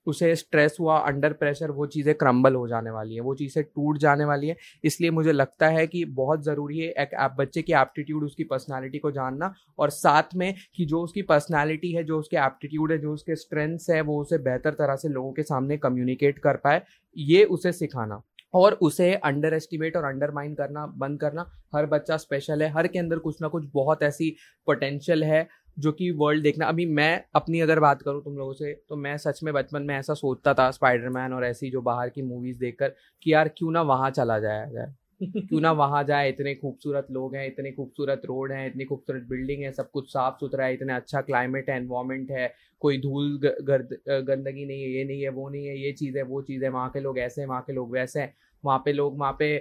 [0.08, 3.98] उसे स्ट्रेस हुआ अंडर प्रेशर वो चीज़ें क्रम्बल हो जाने वाली हैं, वो चीज़ें टूट
[3.98, 7.74] जाने वाली हैं। इसलिए मुझे लगता है कि बहुत ज़रूरी है एक आप बच्चे की
[7.74, 12.38] एप्टीट्यूड उसकी पर्सनालिटी को जानना और साथ में कि जो उसकी पर्सनालिटी है, जो उसके
[12.38, 16.40] एप्टीट्यूड है, जो उसके स्ट्रेंथ्स है, वो उसे बेहतर तरह से लोगों के सामने कम्युनिकेट
[16.40, 16.82] कर पाए।
[17.16, 18.22] ये उसे सिखाना
[18.54, 23.00] और उसे अंडर एस्टिमेट और अंडरमाइन करना, बंद करना। हर बच्चा स्पेशल है, हर के
[23.00, 24.30] अंदर कुछ ना कुछ बहुत ऐसी
[24.68, 28.74] पोटेंशियल है जो कि वर्ल्ड देखना। अभी मैं अपनी अगर बात करूँ तुम लोगों से
[28.90, 32.22] तो मैं सच में बचपन में ऐसा सोचता था स्पाइडरमैन और ऐसी जो बाहर की
[32.24, 32.94] मूवीज़ देखकर
[33.26, 34.94] कि यार क्यों ना वहाँ चला जाया जाए।
[35.42, 39.63] क्यों ना वहाँ जाए इतने खूबसूरत लोग हैं इतने खूबसूरत रोड हैं इतनी खूबसूरत बिल्डिंग
[39.63, 43.98] है सब कुछ साफ़ सुथरा है इतना अच्छा क्लाइमेट है एनवायरमेंट है कोई धूल गर्द
[44.28, 46.69] गंदगी नहीं है ये नहीं है वो नहीं है ये चीज़ है वो चीज़ है
[46.69, 48.34] वहाँ के लोग ऐसे हैं वहाँ के लोग वैसे हैं।
[48.64, 49.56] वहाँ पे लोग, वहाँ पे,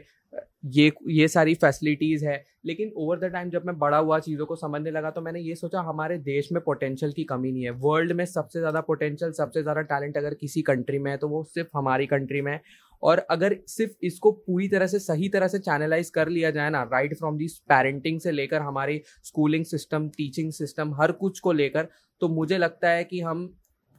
[0.66, 4.56] ये ये सारी फैसिलिटीज़ है। लेकिन ओवर द टाइम जब मैं बड़ा हुआ, चीज़ों को
[4.56, 8.12] समझने लगा तो मैंने ये सोचा, हमारे देश में पोटेंशियल की कमी नहीं है। वर्ल्ड
[8.12, 11.70] में सबसे ज़्यादा पोटेंशियल सबसे ज़्यादा टैलेंट अगर किसी कंट्री में है तो वो सिर्फ़
[11.74, 12.60] हमारी कंट्री में है।
[13.02, 16.82] और अगर सिर्फ़ इसको पूरी तरह से, सही तरह से चैनलाइज कर लिया जाए ना
[16.84, 21.88] राइट फ्रॉम दिस पेरेंटिंग से लेकर, हमारी स्कूलिंग सिस्टम टीचिंग सिस्टम हर कुछ को लेकर
[22.20, 23.52] तो मुझे लगता है कि हम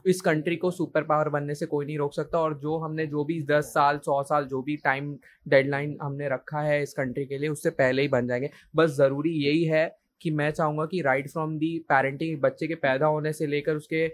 [0.04, 3.24] इस कंट्री को सुपर पावर बनने से कोई नहीं रोक सकता और जो हमने जो
[3.24, 5.12] भी दस साल, सौ साल जो भी टाइम
[5.46, 9.32] डेडलाइन हमने रखा है इस कंट्री के लिए, उससे पहले ही बन जाएँगे। बस ज़रूरी
[9.38, 9.84] यही है
[10.20, 14.04] कि मैं चाहूँगा कि राइट फ्रॉम दी पेरेंटिंग बच्चे के पैदा होने से लेकर उसके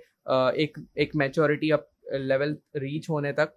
[0.62, 3.53] एक एक मेचोरिटी अप लेवल रीच होने तक,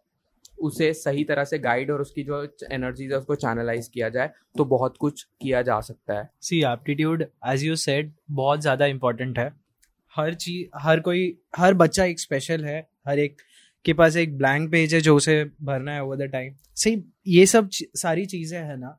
[0.60, 4.66] उसे सही तरह से गाइड और उसकी जो एनर्जीज है उसको चैनलाइज किया जाए तो
[4.68, 9.50] बहुत कुछ किया जा सकता है। See aptitude as you said बहुत ज़्यादा इम्पोर्टेंट है।
[10.16, 13.38] हर चीज़ हर कोई हर बच्चा एक स्पेशल है हर एक
[13.86, 17.46] के पास एक ब्लैंक पेज है जो उसे भरना है ओवर द टाइम सही ये
[17.46, 18.98] सब सारी चीज़ें है ना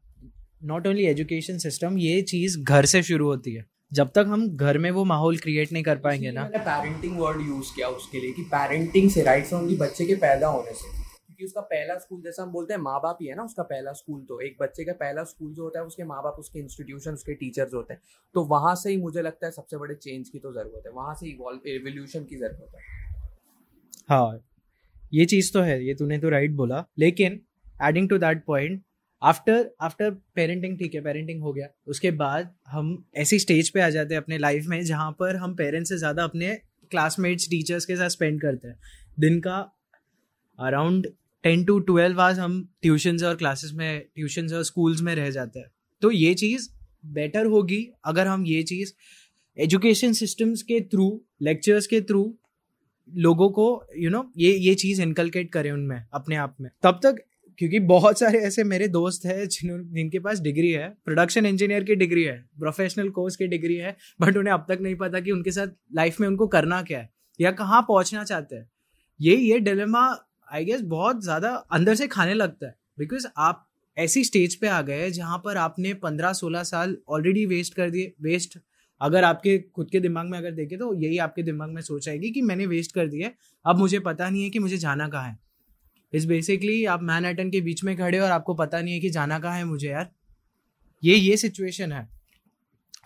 [0.64, 4.78] नॉट ओनली एजुकेशन सिस्टम ये चीज़ घर से शुरू होती है। जब तक हम घर
[4.78, 8.42] में वो माहौल क्रिएट नहीं कर पाएँगे ना। पेरेंटिंग वर्ड यूज़ किया उसके लिए कि
[8.42, 11.01] पेरेंटिंग से राइट फ्रॉम बच्चे के पैदा होने से।
[11.43, 13.93] क्योंकि उसका पहला स्कूल, जैसा हम बोलते हैं माँ बाप ही है ना उसका पहला
[13.93, 17.12] स्कूल तो एक बच्चे का पहला स्कूल जो होता है, उसके माँ बाप उसके इंस्टीट्यूशन
[17.12, 18.01] उसके टीचर्स होते हैं।
[18.34, 21.14] तो वहाँ से ही मुझे लगता है सबसे बड़े चेंज की तो ज़रूरत है। वहाँ
[21.14, 22.80] से इवॉल्व एवोल्यूशन की ज़रूरत है।
[24.09, 24.38] हाँ
[25.12, 27.40] ये चीज़ तो है, ये तूने तो राइट बोला। लेकिन
[27.82, 28.82] adding to that point
[29.22, 33.88] after after parenting ठीक है पेरेंटिंग हो गया। उसके बाद हम ऐसी स्टेज पे आ
[33.90, 36.55] जाते हैं अपने लाइफ में, जहाँ पर हम पेरेंट्स से ज़्यादा अपने
[36.90, 38.78] क्लासमेट्स टीचर्स के साथ स्पेंड करते हैं।
[39.18, 39.59] दिन का
[40.59, 41.07] around
[41.45, 45.59] ten to twelve hours हम ट्यूशन और क्लासेस में ट्यूशन और स्कूल्स में रह जाते
[45.59, 45.70] हैं।
[46.03, 46.68] तो ये चीज़
[47.05, 48.93] बेटर होगी अगर हम ये चीज़
[49.59, 51.09] एजुकेशन सिस्टम्स के थ्रू
[51.43, 52.22] लेक्चर्स के थ्रू
[53.09, 53.64] लोगों को
[53.97, 57.16] यू you नो know, ये ये चीज़ इनकलकेट करें उनमें अपने आप में। तब तक
[57.59, 61.95] क्योंकि बहुत सारे ऐसे मेरे दोस्त हैं जिन्होंने जिनके पास डिग्री है प्रोडक्शन इंजीनियर की
[61.95, 65.51] डिग्री है प्रोफेशनल कोर्स की डिग्री है बट उन्हें अब तक नहीं पता कि उनके
[65.51, 68.70] साथ लाइफ में उनको करना क्या है या कहाँ पहुँचना चाहते हैं।
[69.20, 70.09] ये ये डिलेमा
[70.49, 73.66] आई गेस बहुत ज़्यादा अंदर से खाने लगता है। बिकॉज़ आप
[73.97, 78.12] ऐसी स्टेज पे आ गए जहाँ पर आपने पंद्रह सोलह साल ऑलरेडी वेस्ट कर दिए।
[78.22, 78.59] वेस्ट
[79.01, 82.30] अगर आपके खुद के दिमाग में अगर देखे तो यही आपके दिमाग में सोच आएगी
[82.30, 83.30] कि मैंने वेस्ट कर दिया
[83.64, 85.38] अब मुझे पता नहीं है कि मुझे जाना कहाँ है।
[86.12, 89.11] इस बेसिकली आप मैन एटन के बीच में खड़े और आपको पता नहीं है कि
[89.11, 90.11] जाना कहाँ है मुझे यार।
[91.03, 92.09] ये ये सिचुएशन है।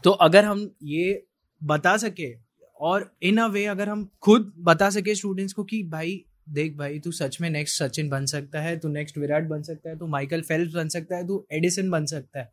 [0.05, 1.22] तो अगर हम ये
[1.62, 2.32] बता सके
[2.80, 6.99] और इन अ वे अगर हम खुद बता सके स्टूडेंट्स को कि भाई देख भाई
[6.99, 10.07] तू सच में नेक्स्ट सचिन बन सकता है तू नेक्स्ट विराट बन सकता है तू
[10.07, 12.51] माइकल फेल्प्स बन सकता है तू एडिसन बन सकता है।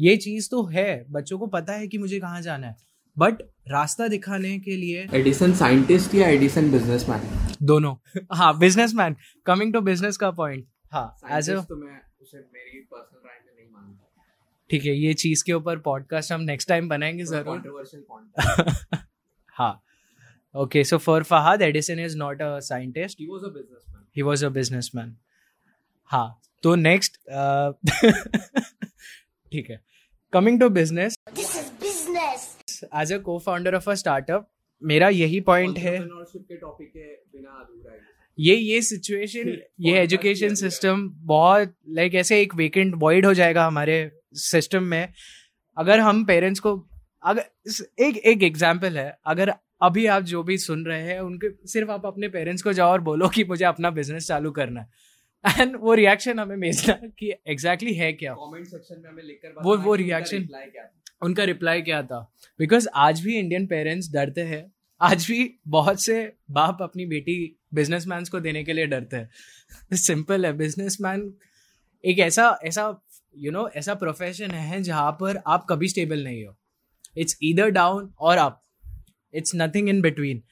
[0.00, 2.76] ये चीज़ तो है बच्चों को पता है कि मुझे कहाँ जाना है।
[3.16, 7.94] बट रास्ता दिखाने के लिए एडिसन साइंटिस्ट या एडिसन बिजनेसमैन दोनों।
[8.32, 9.16] हाँ बिजनेसमैन
[9.46, 13.52] कमिंग टू बिज़नेस का पॉइंट हाँ एज अ तो मैं उसे मेरी पर्सनल राय में
[13.56, 14.10] नहीं मानता।
[14.70, 18.26] ठीक है ये चीज़ के ऊपर पॉडकास्ट हम नेक्स्ट टाइम बनाएँगे ज़रूर।
[19.56, 19.82] हाँ।
[20.54, 23.18] Okay, so for Fahad, Edison is not a scientist.
[23.18, 24.02] He was a businessman.
[24.12, 25.16] He was a businessman.
[26.10, 27.16] हाँ तो नेक्स्ट
[29.52, 29.80] ठीक है.
[30.32, 31.14] Coming to business
[32.94, 34.48] as a cofounder of a startup
[34.82, 35.98] मेरा यही पॉइंट है.
[36.00, 37.98] के टॉपिक के बिना अधूरा है
[38.38, 43.98] ये ये सिचुएशन ये एजुकेशन सिस्टम बहुत लाइक ऐसे एक वेकेंट वॉइड हो जाएगा हमारे
[44.44, 45.12] सिस्टम में.
[45.76, 46.76] अगर हम पेरेंट्स को
[47.22, 47.44] अगर
[48.04, 49.12] एक एक एग्ज़ाम्पल है.
[49.26, 52.90] अगर अभी आप जो भी सुन रहे हैं उनके सिर्फ़ आप अपने पेरेंट्स को जाओ
[52.90, 54.88] और बोलो कि मुझे अपना बिज़नेस चालू करना है।
[55.60, 59.54] एंड वो रिएक्शन हमें भेजना कि एग्जैक्टली exactly है क्या। कमेंट सेक्शन में हमें लिखकर
[59.62, 60.48] वो वो रिएक्शन
[61.22, 66.32] उनका रिप्लाई क्या था। बिकॉज़ आज भी इंडियन पेरेंट्स डरते हैं। आज भी बहुत से
[66.50, 69.30] बाप अपनी बेटी बिजनेसमैन को देने के लिए डरते हैं।
[69.96, 71.34] सिंपल है। बिजनेसमैन
[72.04, 73.02] एक ऐसा ऐसा
[73.36, 76.56] यू you नो know, ऐसा प्रोफेशन है जहाँ पर आप कभी स्टेबल नहीं हो।
[77.18, 78.61] इट्स ईदर डाउन और up
[79.34, 80.42] it's nothing in between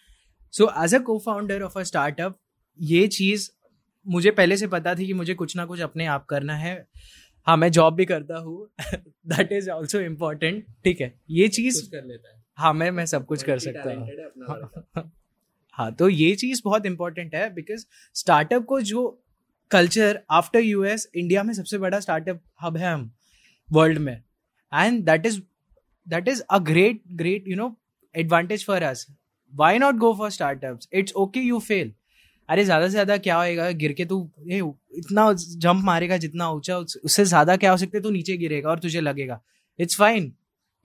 [0.55, 2.39] so as a cofounder of a startup
[2.79, 3.51] ये चीज़
[4.07, 6.75] मुझे पहले से पता थी कि मुझे कुछ ना कुछ अपने आप करना है।
[7.47, 8.69] हाँ मैं जॉब भी करता हूँ।
[9.29, 11.15] दैट इज़ ऑल्सो इम्पोर्टेंट ठीक है?
[11.31, 15.11] ये चीज़ कर लेता है। हाँ मैं मैं सब कुछ कर सकता हूँ।
[15.73, 19.07] हाँ तो ये चीज़ बहुत इंपॉर्टेंट है बिकॉज़ स्टार्टअप को जो
[19.71, 23.11] कल्चर आफ्टर यूएस इंडिया में सबसे बड़ा स्टार्टअप हब है हम
[23.69, 24.15] वर्ल्ड में।
[24.73, 25.41] And that is
[26.07, 27.77] that is a great great you know
[28.15, 29.07] advantage for us
[29.53, 31.93] why not go for startups it's okay you fail
[32.49, 33.71] अरे, ज़्यादा से ज़्यादा क्या होएगा?
[33.73, 34.59] गिर के तू, ये,
[34.99, 38.03] इतना जंप मारेगा जितना ऊँचा उससे ज़्यादा क्या हो सकता है?
[38.03, 39.41] तू नीचे गिरेगा और तुझे लगेगा।
[39.79, 40.33] इट्स फाइन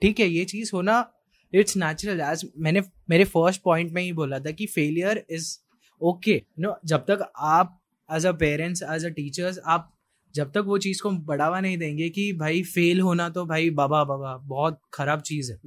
[0.02, 1.04] ठीक है, ये चीज़ होना
[1.52, 5.56] इट्स नेचुरल एज मैंने, मेरे फ़र्स्ट पॉइंट में ही बोला था कि फेलियर इज़
[6.00, 9.92] ओके नो जब तक आप as a parents as a teachers आप
[10.34, 14.04] जब तक वो चीज़ को बढ़ावा नहीं देंगे कि भाई फेल होना तो भाई बाबा
[14.04, 15.58] बाबा, बहुत खराब चीज़ है।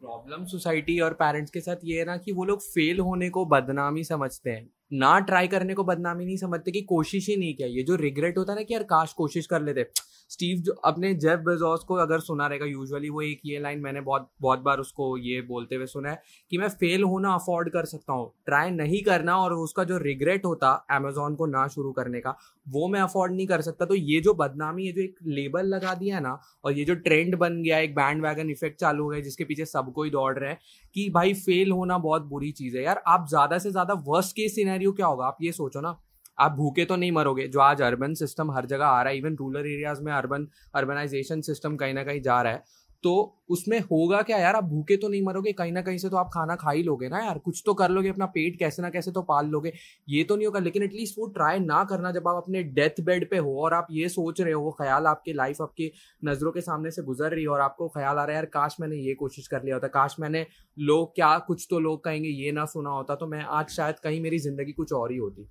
[0.00, 3.44] प्रॉब्लम सोसाइटी और पेरेंट्स के साथ ये है ना कि वो लोग फेल होने को
[3.46, 7.68] बदनामी समझते हैं। ना ट्राई करने को बदनामी नहीं समझते कि कोशिश ही नहीं किया।
[7.68, 9.86] ये जो रिग्रेट होता है ना कि यार काश कोशिश कर लेते।
[10.30, 14.00] स्टीव जो अपने जेफ बेजोस को अगर सुना रहेगा यूजुअली वो एक ये लाइन मैंने
[14.00, 16.22] बहुत बहुत बार उसको ये बोलते हुए सुना है
[16.52, 20.44] कि मैं फेल होना अफोर्ड कर सकता हूँ। ट्राई नहीं करना और उसका जो रिग्रेट
[20.44, 24.20] होता अमेजोन को ना शुरू करने का, वो मैं अफोर्ड नहीं कर सकता। तो ये
[24.20, 27.78] जो बदनामी है जो एक लेबल लगा दिया ना, और ये जो ट्रेंड बन गया,
[27.78, 30.58] एक बैंड वैगन इफ़ेक्ट चालू हो गया, जिसके पीछे सबको ही दौड़ रहे हैं
[30.94, 34.54] कि भाई फेल होना बहुत बुरी चीज़ है। यार आप ज़्यादा से ज़्यादा वर्स्ट केस
[34.54, 35.26] सिनेरियो क्या होगा?
[35.26, 35.96] आप ये सोचो ना,
[36.38, 39.36] आप भूखे तो नहीं मरोगे, जो आज अर्बन सिस्टम हर जगह आ रहा है इवन
[39.36, 42.64] रूरल एरियाज़ में अर्बन अर्बनाइजेशन सिस्टम कहीं ना कहीं जा रहा है
[43.06, 43.14] तो
[43.50, 44.54] उसमें होगा क्या यार?
[44.56, 47.08] आप भूखे तो नहीं मरोगे, कहीं ना कहीं से तो आप खाना खा ही लोगे
[47.08, 49.72] ना यार। कुछ तो कर लोगे, अपना पेट कैसे ना कैसे तो पाल लोगे।
[50.08, 53.28] ये तो नहीं होगा, लेकिन एटलीस्ट वो ट्राई ना करना जब आप अपने डेथ बेड
[53.30, 55.90] पे हो और आप ये सोच रहे हो वो ख्याल आपके लाइफ आपकी
[56.22, 58.76] नज़रों के सामने से गुजर रही है और आपको ख्याल आ रहा है, यार, काश
[58.80, 60.46] मैंने ये कोशिश कर लिया होता, काश मैंने
[60.76, 64.20] लोग क्या, कुछ तो लोग कहेंगे, ये ना सुना होता। तो मैं आज शायद कहीं
[64.20, 65.48] मेरी ज़िंदगी कुछ और ही होती।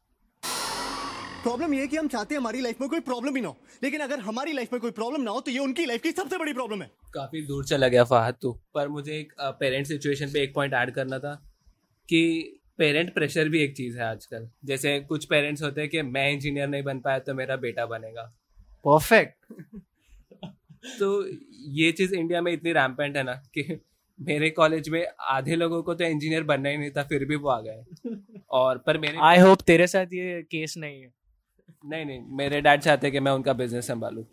[1.46, 3.58] प्रॉब्लम ये है कि हम चाहते हैं हमारी लाइफ में कोई प्रॉब्लम ही ना हो।
[3.84, 6.38] लेकिन अगर हमारी लाइफ में कोई प्रॉब्लम ना हो तो ये उनकी लाइफ की सबसे
[6.38, 10.42] बड़ी प्रॉब्लम है। काफ़ी दूर चला गया फाहद तू। पर मुझे एक पेरेंट सिचुएशन पे
[10.44, 11.34] एक पॉइंट ऐड करना था
[12.10, 12.22] कि
[12.78, 16.68] पेरेंट प्रेशर भी एक चीज़ है आजकल। जैसे कुछ पेरेंट्स होते हैं कि मैं इंजीनियर
[16.68, 18.24] नहीं बन पाया तो मेरा बेटा बनेगा।
[18.88, 19.36] परफेक्ट
[21.00, 21.10] तो
[21.76, 23.80] ये चीज़ इंडिया में इतनी रैम्पेंट है ना कि
[24.20, 27.50] मेरे कॉलेज में आधे लोगों को तो इंजीनियर बनना ही नहीं था फिर भी वो
[27.50, 27.84] आ गए।
[28.52, 31.14] और पर मेरे आई होप तेरे साथ ये केस नहीं है।
[31.86, 34.26] नहीं नहीं मेरे डैड चाहते कि मैं उनका बिज़नेस संभालू।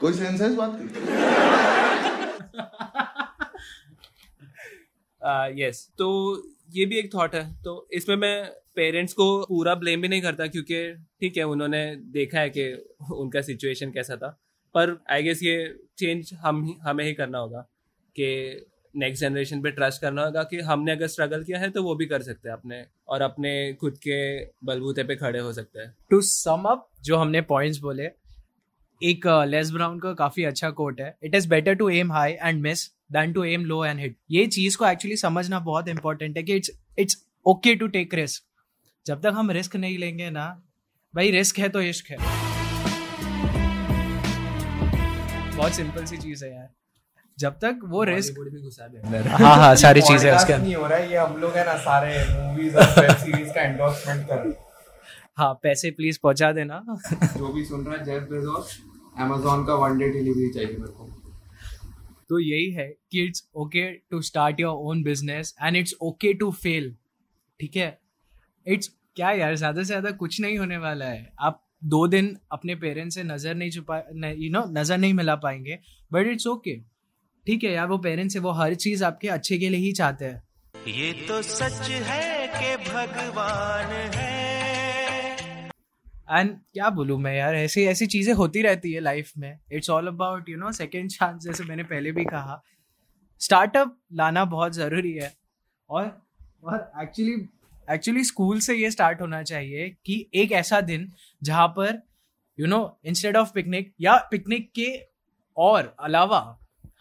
[0.00, 0.88] कोई सेंस है इस बात की?
[5.62, 6.06] यस तो
[6.70, 8.44] ये भी एक थॉट है। तो इसमें मैं
[8.76, 12.72] पेरेंट्स को पूरा ब्लेम भी नहीं करता क्योंकि ठीक है उन्होंने देखा है कि
[13.14, 14.28] उनका सिचुएशन कैसा था।
[14.74, 15.56] पर आई गेस ये
[15.98, 17.60] चेंज हम हमें ही करना होगा
[18.16, 18.28] कि
[18.96, 22.06] नेक्स्ट जनरेशन पे ट्रस्ट करना होगा कि हमने अगर स्ट्रगल किया है तो वो भी
[22.06, 22.84] कर सकते हैं अपने
[23.14, 23.50] और अपने
[23.80, 24.18] खुद के
[24.64, 28.04] बलबूते पे खड़े हो सकते हैं। टू सम अप जो हमने पॉइंट्स बोले
[29.00, 32.32] एक लेस uh, ब्राउन का काफ़ी अच्छा कोट है। It is better to aim high
[32.32, 36.36] and miss than to aim low and hit ये चीज़ को एक्चुअली समझना बहुत इंपॉर्टेंट
[36.36, 38.44] है कि it's it's okay to take risk
[39.06, 40.46] जब तक हम रिस्क नहीं लेंगे ना
[41.14, 42.16] भाई रिस्क है तो इश्क है।
[45.56, 46.68] बहुत सिंपल सी चीज़ है यार।
[47.38, 48.34] जब तक वो रिस्क
[49.26, 52.12] हाँ हाँ सारी चीज़ें उसके नहीं हो रहा है ये हम लोग है ना सारे
[52.34, 54.52] मूवीज़ और वेब सीरीज़ का एंडोर्समेंट कर
[55.38, 56.84] हाँ। पैसे प्लीज़ पहुँचा देना।
[57.36, 58.78] जो भी सुन रहा है जेफ बेजोस
[59.20, 61.08] अमेजोन का वन डे डिलीवरी चाहिए मेरे को।
[62.28, 66.50] तो यही है कि it's okay to start your own business and it's okay to
[66.52, 66.94] fail
[67.60, 67.98] ठीक है?
[68.66, 72.74] इट्स क्या यार ज़्यादा से ज़्यादा कुछ नहीं होने वाला है। आप दो दिन अपने
[72.74, 73.98] पेरेंट्स से नज़र नहीं छुपा
[74.36, 75.78] यू नो नज़र नहीं मिला पाएँगे
[76.12, 76.93] बट इट्स ओके
[77.46, 80.24] ठीक है यार वो पेरेंट्स है वो हर चीज़ आपके अच्छे के लिए ही चाहते
[80.24, 80.42] हैं।
[80.88, 84.32] ये तो सच है कि भगवान है।
[86.30, 90.06] एंड क्या बोलूँ मैं यार ऐसी ऐसी चीज़ें होती रहती है लाइफ में। It's all
[90.06, 92.60] about you know second chance जैसे मैंने पहले भी कहा।
[93.40, 95.32] स्टार्टअप लाना बहुत ज़रूरी है।
[95.90, 96.04] और
[96.64, 97.48] और एक्चुअली
[97.88, 101.10] एक्चुअली स्कूल से ये स्टार्ट होना चाहिए कि एक ऐसा दिन
[101.42, 102.02] जहाँ पर
[102.58, 104.92] you know instead of picnic या पिकनिक के
[105.56, 106.40] और अलावा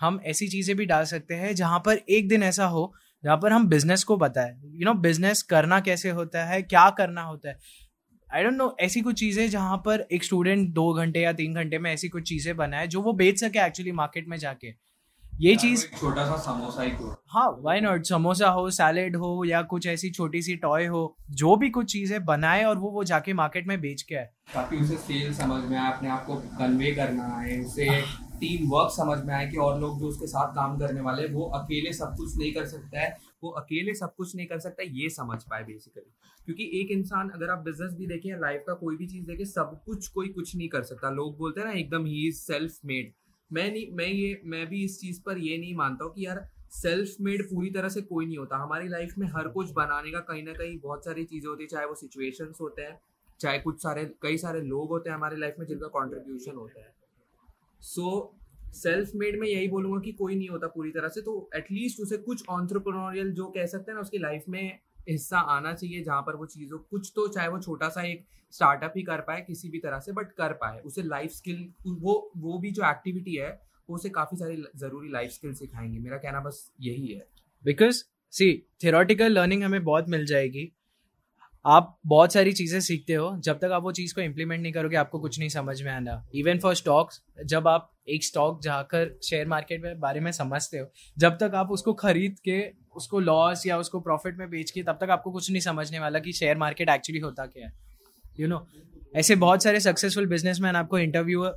[0.03, 2.93] हम ऐसी चीज़ें भी डाल सकते हैं जहाँ पर एक दिन ऐसा हो,
[3.23, 7.21] जहाँ पर हम बिज़नेस को बताएँ। यू नो बिज़नेस करना कैसे होता है, क्या करना
[7.21, 7.57] होता है?
[8.29, 11.79] आई डोंट नो ऐसी कुछ चीज़ें जहाँ पर एक स्टूडेंट दो घंटे या तीन घंटे
[11.79, 14.71] में ऐसी कुछ चीज़ें बनाए जो वो बेच सके एक्चुअली मार्केट में जाके।
[15.43, 16.91] ये चीज़ छोटा सा समोसा ही
[17.27, 21.55] हाँ वाई नॉट समोसा हो सैलेड हो या कुछ ऐसी छोटी सी टॉय हो जो
[21.55, 24.97] भी कुछ चीज़ें बनाए और वो वो जाके मार्केट में बेच के आए। ताकि उसे
[24.97, 28.01] सेल समझ में आए अपने आप को कन्वे करना है उसे
[28.39, 31.43] टीम वर्क समझ में आए कि और लोग जो उसके साथ काम करने वाले वो
[31.45, 35.09] अकेले सब कुछ नहीं कर सकता है वो अकेले सब कुछ नहीं कर सकता ये
[35.09, 36.11] समझ पाए बेसिकली
[36.45, 39.81] क्योंकि एक इंसान अगर आप बिज़नेस भी देखें लाइफ का कोई भी चीज़ देखें सब
[39.85, 43.11] कुछ कोई कुछ नहीं कर सकता। लोग बोलते हैं ना एकदम ही इज़ सेल्फ मेड
[43.51, 46.45] मैं नहीं, मैं ये, मैं भी इस चीज़ पर ये नहीं मानता हूँ कि यार
[46.71, 50.19] सेल्फ मेड पूरी तरह से कोई नहीं होता। हमारी लाइफ में हर कुछ बनाने का
[50.21, 52.99] कहीं ना कहीं बहुत सारी चीज़ें होती है, चाहे वो सिचुएशंस होते हैं,
[53.39, 56.93] चाहे कुछ सारे, कई सारे लोग होते हैं हमारी लाइफ में जिनका कॉन्ट्रीब्यूशन होता है।
[57.81, 58.35] सो
[58.73, 62.17] सेल्फ मेड में यही बोलूँगा कि कोई नहीं होता पूरी तरह से तो एटलीस्ट उसे
[62.19, 64.79] कुछ ऑन्ट्रप्रनोरियल जो कह सकते हैं ना, उसकी लाइफ में
[65.09, 68.93] हिस्सा आना चाहिए जहाँ पर वो चीज़ों, कुछ तो चाहे वो छोटा सा एक स्टार्टअप
[68.97, 72.57] ही कर पाए, किसी भी तरह से बट कर पाए। उसे लाइफ स्किल वो वो
[72.59, 73.49] भी जो एक्टिविटी है,
[73.89, 77.27] वो उसे काफ़ी सारी ज़रूरी लाइफ स्किल सिखाएँगे। मेरा कहना बस यही है।
[77.65, 80.71] बिकॉज़ सी थियोरटिकल लर्निंग हमें बहुत मिल जाएगी।
[81.65, 84.95] आप बहुत सारी चीज़ें सीखते हो, जब तक आप वो चीज़ को इम्प्लीमेंट नहीं करोगे,
[84.95, 89.47] आपको कुछ नहीं समझ में आना। इवन फॉर स्टॉक्स जब आप एक स्टॉक जाकर शेयर
[89.47, 90.87] मार्केट में बारे में समझते हो,
[91.17, 94.97] जब तक आप उसको खरीद के उसको लॉस या उसको प्रॉफिट में बेच के तब
[95.01, 97.73] तक आपको कुछ नहीं समझने वाला कि शेयर मार्केट एक्चुअली होता क्या है।
[98.39, 98.67] यू नो
[99.15, 101.49] ऐसे बहुत सारे सक्सेसफुल बिजनेसमैन आपको इंटरव्यू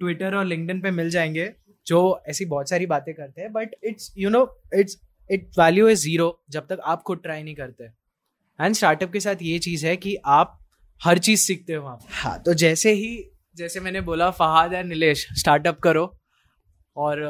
[0.00, 1.52] ट्विटर और लिंक्डइन पे मिल जाएँगे
[1.86, 6.00] जो ऐसी बहुत सारी बातें करते हैं but it's you know it's it value is
[6.00, 7.84] zero जब तक आप खुद ट्राई नहीं करते।
[8.64, 10.58] एंड स्टार्टअप के साथ ये चीज़ है कि आप
[11.04, 15.26] हर चीज़ सीखते हो आप हाँ तो जैसे ही जैसे मैंने बोला फहाद एंड नीलेश
[15.32, 16.20] स्टार्टअप करो
[16.96, 17.22] और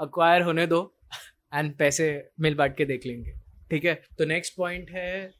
[0.00, 0.95] अक्वायर uh, होने दो।
[1.52, 2.06] एंड पैसे
[2.40, 3.32] मिल बांट के देख लेंगे
[3.70, 5.30] ठीक है तो नेक्स्ट पॉइंट है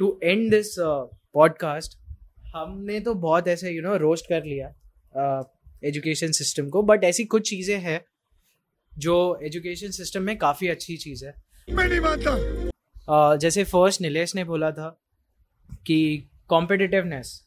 [0.00, 1.98] टू एंड दिस पॉडकास्ट
[2.54, 4.68] हमने तो बहुत ऐसे यू नो रोस्ट कर लिया
[5.84, 8.00] एजुकेशन uh, सिस्टम को बट ऐसी कुछ चीज़ें हैं
[8.92, 11.34] जो एजुकेशन सिस्टम में काफ़ी अच्छी चीज़ है
[11.68, 14.88] मैं नहीं मानता uh, जैसे फ़र्स्ट नीलेश ने बोला था
[15.86, 17.46] कि कॉम्पिटिटिवनेस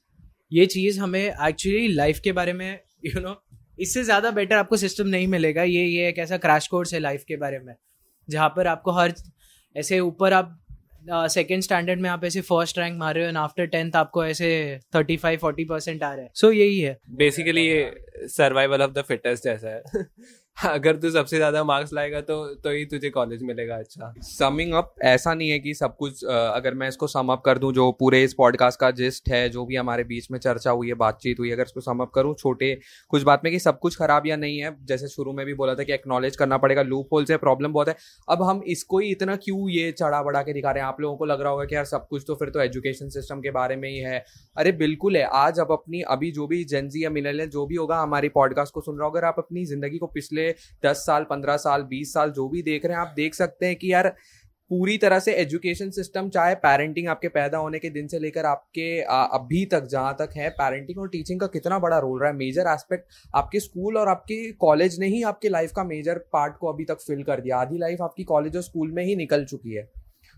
[0.51, 4.55] ये चीज़ हमें एक्चुअली लाइफ के बारे में यू you नो know, इससे ज़्यादा बेटर
[4.55, 7.75] आपको सिस्टम नहीं मिलेगा। ये ये एक ऐसा क्रैश कोर्स है लाइफ के बारे में
[8.29, 9.13] जहाँ पर आपको हर
[9.75, 10.59] ऐसे ऊपर आप
[11.09, 14.25] सेकेंड uh, स्टैंडर्ड में आप ऐसे फ़र्स्ट रैंक मार रहे हो एंड आफ्टर टेंथ आपको
[14.25, 18.81] ऐसे थर्टी फाइव फोर्टी परसेंट आ रहा है। सो so, यही है। बेसिकली ये सर्वाइवल
[18.81, 19.83] ऑफ़ द फिटेस्ट जैसा है।
[20.57, 24.93] अगर तू सबसे ज़्यादा मार्क्स लाएगा तो तो ही तुझे कॉलेज मिलेगा अच्छा। समिंग अप
[25.03, 28.23] ऐसा नहीं है कि सब कुछ अगर मैं इसको सम अप कर दूँ, जो पूरे
[28.23, 31.51] इस पॉडकास्ट का जिस्ट है, जो भी हमारे बीच में चर्चा हुई है, बातचीत हुई,
[31.51, 32.73] अगर इसको सम अप करूँ, छोटे
[33.09, 35.75] कुछ बात में कि सब कुछ खराब या नहीं है, जैसे शुरू में भी बोला
[35.75, 37.95] था कि एक्नॉलेज करना पड़ेगा लूप होल से प्रॉब्लम बहुत है।
[38.27, 40.87] अब हम इसको ही इतना क्यों ये चढ़ा बढ़ा के दिखा रहे हैं?
[40.87, 43.41] आप लोगों को लग रहा होगा कि यार सब कुछ तो फिर तो एजुकेशन सिस्टम
[43.41, 44.23] के बारे में ही है।
[44.57, 48.01] अरे बिल्कुल है, आज अब अपनी, अभी जो भी जेंजी या मिले जो भी होगा,
[48.01, 50.42] हमारी पॉडकास्ट को सुन रहा होगा, अगर आप अपनी ज़िंदगी को पिछले
[50.85, 53.75] दस साल, पंद्रह साल, बीस साल, जो भी देख रहे हैं, आप देख सकते हैं
[53.75, 54.15] कि यार
[54.71, 59.01] पूरी तरह से एजुकेशन सिस्टम, चाहे पेरेंटिंग आपके पैदा होने के दिन से लेकर आपके
[59.01, 62.67] अभी तक, जहाँ तक है पेरेंटिंग और टीचिंग का कितना बड़ा रोल रहा है। मेजर
[62.67, 66.85] एस्पेक्ट आपके स्कूल और आपके कॉलेज ने ही आपके लाइफ का मेजर पार्ट को अभी
[66.85, 69.89] तक फिल कर दिया। आधी लाइफ आपकी कॉलेज और स्कूल में ही निकल चुकी है।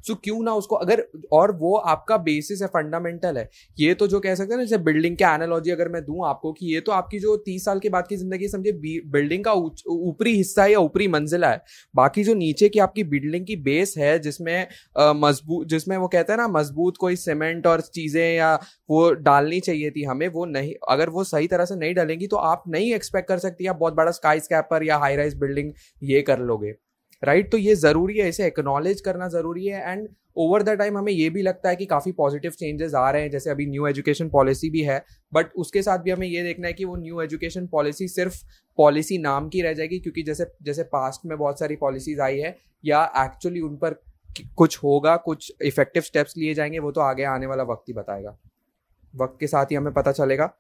[0.08, 4.08] सो so, क्यों ना उसको अगर और वो आपका बेसिस है फंडामेंटल है ये तो
[4.08, 6.80] जो कह सकते हैं ना जैसे बिल्डिंग के एनालॉजी अगर मैं दूँ आपको कि ये
[6.82, 8.72] तो आपकी जो तीस साल के बाद की ज़िंदगी समझे
[9.12, 11.62] बिल्डिंग का ऊपरी हिस्सा है या ऊपरी मंजिला है
[11.96, 16.38] बाकी जो नीचे की आपकी बिल्डिंग की बेस है जिसमें मज़बूत जिसमें वो कहते हैं
[16.38, 18.54] ना मज़बूत कोई सीमेंट और चीज़ें या
[18.90, 22.38] वो डालनी चाहिए थी हमें वो नहीं अगर वो सही तरह से नहीं डालेंगी तो
[22.38, 26.22] आप नहीं एक्सपेक्ट कर सकती आप बहुत बड़ा स्काई स्कैपर या हाई राइज बिल्डिंग ये
[26.22, 26.74] कर लोगे।
[27.24, 31.14] राइट तो ये ज़रूरी है इसे एक्नॉलेज करना ज़रूरी है एंड ओवर द टाइम हमें
[31.14, 34.30] ये भी लगता है कि काफ़ी पॉजिटिव चेंजेस आ रहे हैं जैसे अभी न्यू एजुकेशन
[34.30, 37.68] पॉलिसी भी है बट उसके साथ भी हमें ये देखना है कि वो न्यू एजुकेशन
[37.68, 38.46] पॉलिसी सिर्फ़
[38.78, 42.58] पॉलिसी नाम की रह जाएगी क्योंकि जैसे जैसे पास्ट में बहुत सारी पॉलिसीज़ आई है
[42.86, 43.94] या एक्चुअली उन पर
[44.56, 48.38] कुछ होगा कुछ इफ़ेक्टिव स्टेप्स लिए जाएँगे वो तो आगे आने वाला वक्त ही बताएगा।
[49.16, 50.54] वक्त के साथ ही हमें पता चलेगा।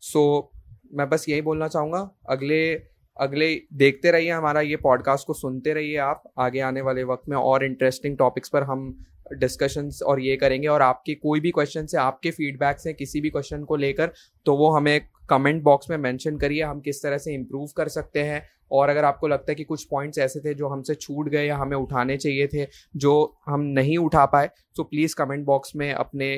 [0.00, 0.62] सो so,
[0.94, 5.96] मैं बस यही बोलना चाहूँगा अगले अगले, देखते रहिए हमारा ये पॉडकास्ट को, सुनते रहिए
[5.96, 9.04] आप। आगे आने वाले वक्त में और इंटरेस्टिंग टॉपिक्स पर हम
[9.38, 13.30] डिस्कशंस और ये करेंगे। और आपके कोई भी क्वेश्चन से आपके फीडबैक्स हैं, किसी भी
[13.30, 14.12] क्वेश्चन को लेकर
[14.46, 15.00] तो वो हमें
[15.30, 18.42] कमेंट बॉक्स में मेंशन करिए। हम किस तरह से इम्प्रूव कर सकते हैं।
[18.72, 21.56] और अगर आपको लगता है कि कुछ पॉइंट्स ऐसे थे जो हमसे छूट गए या
[21.56, 26.36] हमें उठाने चाहिए थे, जो हम नहीं उठा पाए तो प्लीज़ कमेंट बॉक्स में अपने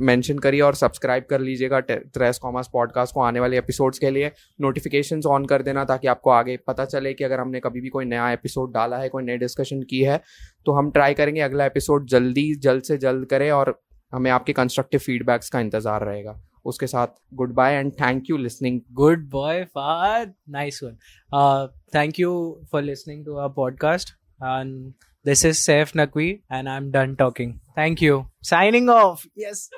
[0.00, 4.30] मेंशन करिए और सब्सक्राइब कर लीजिएगा ट्रेस कॉमर्स पॉडकास्ट को आने वाले एपिसोड्स के लिए
[4.60, 8.04] नोटिफिकेशंस ऑन कर देना ताकि आपको आगे पता चले कि अगर हमने कभी भी कोई
[8.04, 10.20] नया एपिसोड डाला है कोई नई डिस्कशन की है
[10.66, 13.74] तो हम ट्राई करेंगे अगला एपिसोड जल्दी जल्द से जल्द करें और
[14.12, 18.80] हमें आपके कंस्ट्रक्टिव फीडबैक्स का इंतज़ार रहेगा उसके साथ good bye and thank you listening
[18.94, 22.32] good boy far nice one thank you
[22.72, 24.92] for listening to our podcast and
[25.24, 27.60] This is Saif Nakwi, and I'm done talking.
[27.74, 28.30] Thank you.
[28.40, 29.26] Signing off.
[29.36, 29.68] Yes.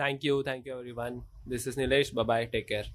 [0.00, 0.42] Thank you.
[0.42, 1.22] Thank you, everyone.
[1.46, 2.14] This is Nilesh.
[2.14, 2.44] Bye bye.
[2.56, 2.86] Take care.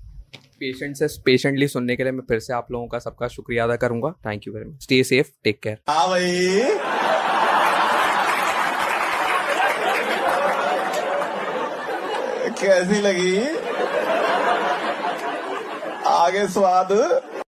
[0.60, 3.76] Patient से patiently सुनने के लिए मैं फिर से आप लोगों का सबका शुक्रिया अदा
[3.78, 6.64] करूँगा thank you very much stay safe take care हाँ भाई
[12.62, 13.38] कैसी लगी
[16.16, 16.92] आगे स्वाद